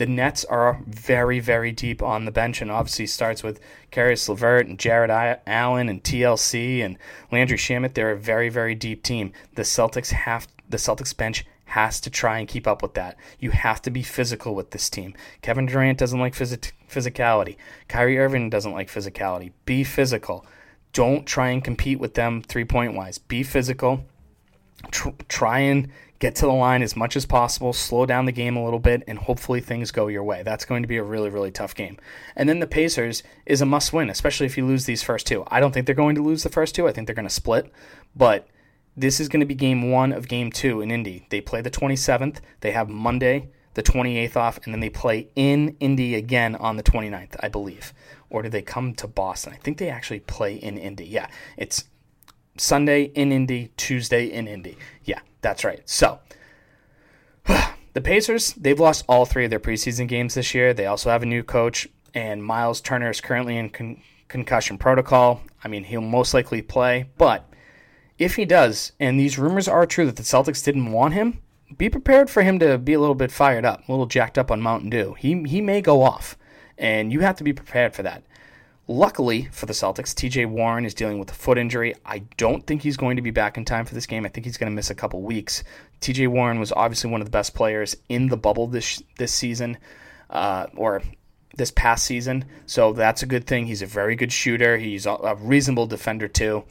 [0.00, 4.66] The Nets are very, very deep on the bench, and obviously starts with Caris LeVert
[4.66, 6.96] and Jarrett Allen and TLC and
[7.30, 7.92] Landry Shamet.
[7.92, 9.34] They're a very, very deep team.
[9.56, 13.18] The Celtics have the Celtics bench has to try and keep up with that.
[13.40, 15.12] You have to be physical with this team.
[15.42, 17.58] Kevin Durant doesn't like phys- physicality.
[17.86, 19.52] Kyrie Irving doesn't like physicality.
[19.66, 20.46] Be physical.
[20.94, 23.18] Don't try and compete with them three point wise.
[23.18, 24.06] Be physical.
[24.90, 25.90] Tr- try and
[26.20, 29.02] get to the line as much as possible, slow down the game a little bit,
[29.08, 30.42] and hopefully things go your way.
[30.42, 31.98] That's going to be a really, really tough game.
[32.36, 35.44] And then the Pacers is a must win, especially if you lose these first two.
[35.48, 36.86] I don't think they're going to lose the first two.
[36.86, 37.72] I think they're going to split.
[38.14, 38.46] But
[38.96, 41.26] this is going to be game one of game two in Indy.
[41.30, 45.76] They play the 27th, they have Monday, the 28th off, and then they play in
[45.80, 47.94] Indy again on the 29th, I believe.
[48.28, 49.54] Or do they come to Boston?
[49.54, 51.06] I think they actually play in Indy.
[51.06, 51.84] Yeah, it's
[52.60, 54.76] Sunday in Indy, Tuesday in Indy.
[55.04, 55.80] Yeah, that's right.
[55.88, 56.20] So,
[57.46, 60.74] the Pacers, they've lost all three of their preseason games this year.
[60.74, 65.42] They also have a new coach, and Myles Turner is currently in con- concussion protocol.
[65.64, 67.50] I mean, he'll most likely play, but
[68.18, 71.40] if he does, and these rumors are true that the Celtics didn't want him,
[71.78, 74.50] be prepared for him to be a little bit fired up, a little jacked up
[74.50, 75.14] on Mountain Dew.
[75.18, 76.36] He he may go off,
[76.76, 78.22] and you have to be prepared for that.
[78.90, 81.94] Luckily for the Celtics, TJ Warren is dealing with a foot injury.
[82.04, 84.26] I don't think he's going to be back in time for this game.
[84.26, 85.62] I think he's going to miss a couple weeks.
[86.00, 89.78] TJ Warren was obviously one of the best players in the bubble this this season,
[90.28, 91.04] uh, or
[91.54, 92.46] this past season.
[92.66, 93.66] So that's a good thing.
[93.66, 94.76] He's a very good shooter.
[94.76, 96.64] He's a reasonable defender too.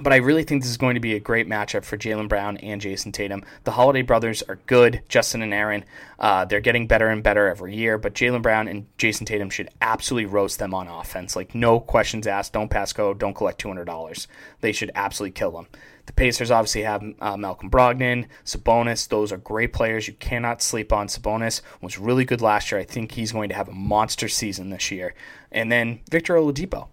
[0.00, 2.56] But I really think this is going to be a great matchup for Jaylen Brown
[2.58, 3.44] and Jayson Tatum.
[3.64, 5.84] The Holiday brothers are good, Justin and Aaron.
[6.18, 9.70] Uh, they're getting better and better every year, but Jaylen Brown and Jayson Tatum should
[9.80, 11.34] absolutely roast them on offense.
[11.34, 12.52] Like, no questions asked.
[12.52, 13.12] Don't pass go.
[13.12, 14.26] Don't collect $200.
[14.60, 15.66] They should absolutely kill them.
[16.06, 19.08] The Pacers obviously have uh, Malcolm Brogdon, Sabonis.
[19.08, 20.08] Those are great players.
[20.08, 21.60] You cannot sleep on Sabonis.
[21.82, 22.80] Was really good last year.
[22.80, 25.14] I think he's going to have a monster season this year.
[25.52, 26.88] And then Victor Oladipo.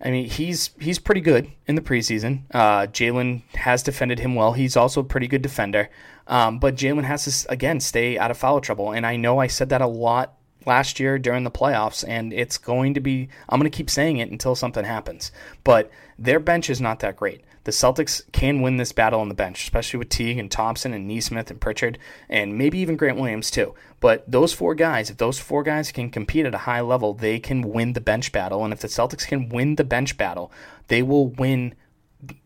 [0.00, 2.42] I mean, he's he's pretty good in the preseason.
[2.52, 4.52] Uh, Jaylen has defended him well.
[4.52, 5.90] He's also a pretty good defender.
[6.26, 8.92] Um, but Jaylen has to again stay out of foul trouble.
[8.92, 10.34] And I know I said that a lot
[10.66, 13.28] last year during the playoffs, and it's going to be.
[13.48, 15.32] I'm going to keep saying it until something happens.
[15.64, 17.42] But their bench is not that great.
[17.68, 21.06] The Celtics can win this battle on the bench, especially with Teague and Thompson and
[21.06, 23.74] Nesmith and Pritchard, and maybe even Grant Williams too.
[24.00, 27.38] But those four guys, if those four guys can compete at a high level, they
[27.38, 28.64] can win the bench battle.
[28.64, 30.50] And if the Celtics can win the bench battle,
[30.86, 31.74] they will win,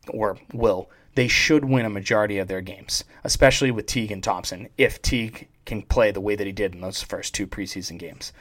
[0.08, 0.90] or will.
[1.14, 5.46] They should win a majority of their games, especially with Teague and Thompson, if Teague
[5.66, 8.32] can play the way that he did in those first two preseason games.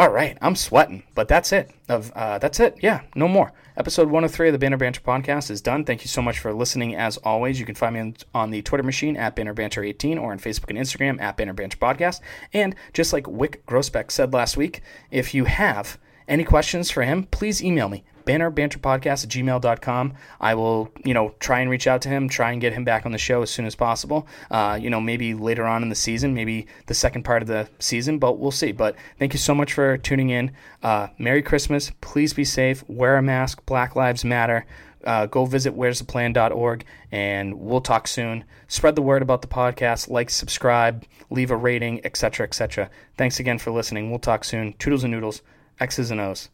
[0.00, 1.70] All right, I'm sweating, but that's it.
[1.86, 2.78] Of uh, that's it.
[2.80, 3.52] Yeah, no more.
[3.76, 5.84] Episode 103 of the Banner Banter podcast is done.
[5.84, 6.96] Thank you so much for listening.
[6.96, 10.32] As always, you can find me on the Twitter machine at Banner Banter 18 or
[10.32, 12.20] on Facebook and Instagram at Banner Banter podcast.
[12.54, 14.80] And just like Wyc Grousbeck said last week,
[15.10, 20.14] if you have any questions for him, please email me bannerbanterpodcast at gmail.com.
[20.40, 23.04] I will, you know, try and reach out to him, try and get him back
[23.04, 24.28] on the show as soon as possible.
[24.50, 27.68] Uh, you know, maybe later on in the season, maybe the second part of the
[27.80, 28.70] season, but we'll see.
[28.70, 30.52] But thank you so much for tuning in.
[30.82, 31.90] Uh, Merry Christmas.
[32.00, 32.84] Please be safe.
[32.88, 33.66] Wear a mask.
[33.66, 34.64] Black Lives Matter.
[35.02, 38.44] Uh, go visit where'stheplan.org and we'll talk soon.
[38.68, 42.90] Spread the word about the podcast, like, subscribe, leave a rating, etc., etc.
[43.16, 44.10] Thanks again for listening.
[44.10, 44.74] We'll talk soon.
[44.74, 45.40] Toodles and noodles,
[45.80, 46.50] X's and O's.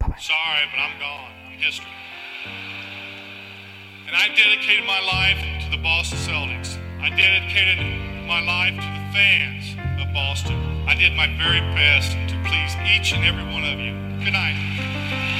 [0.00, 1.32] Sorry, but I'm gone.
[1.46, 1.90] I'm history.
[4.06, 6.78] And I dedicated my life to the Boston Celtics.
[7.00, 10.54] I dedicated my life to the fans of Boston.
[10.86, 13.92] I did my very best to please each and every one of you.
[14.24, 15.37] Good night.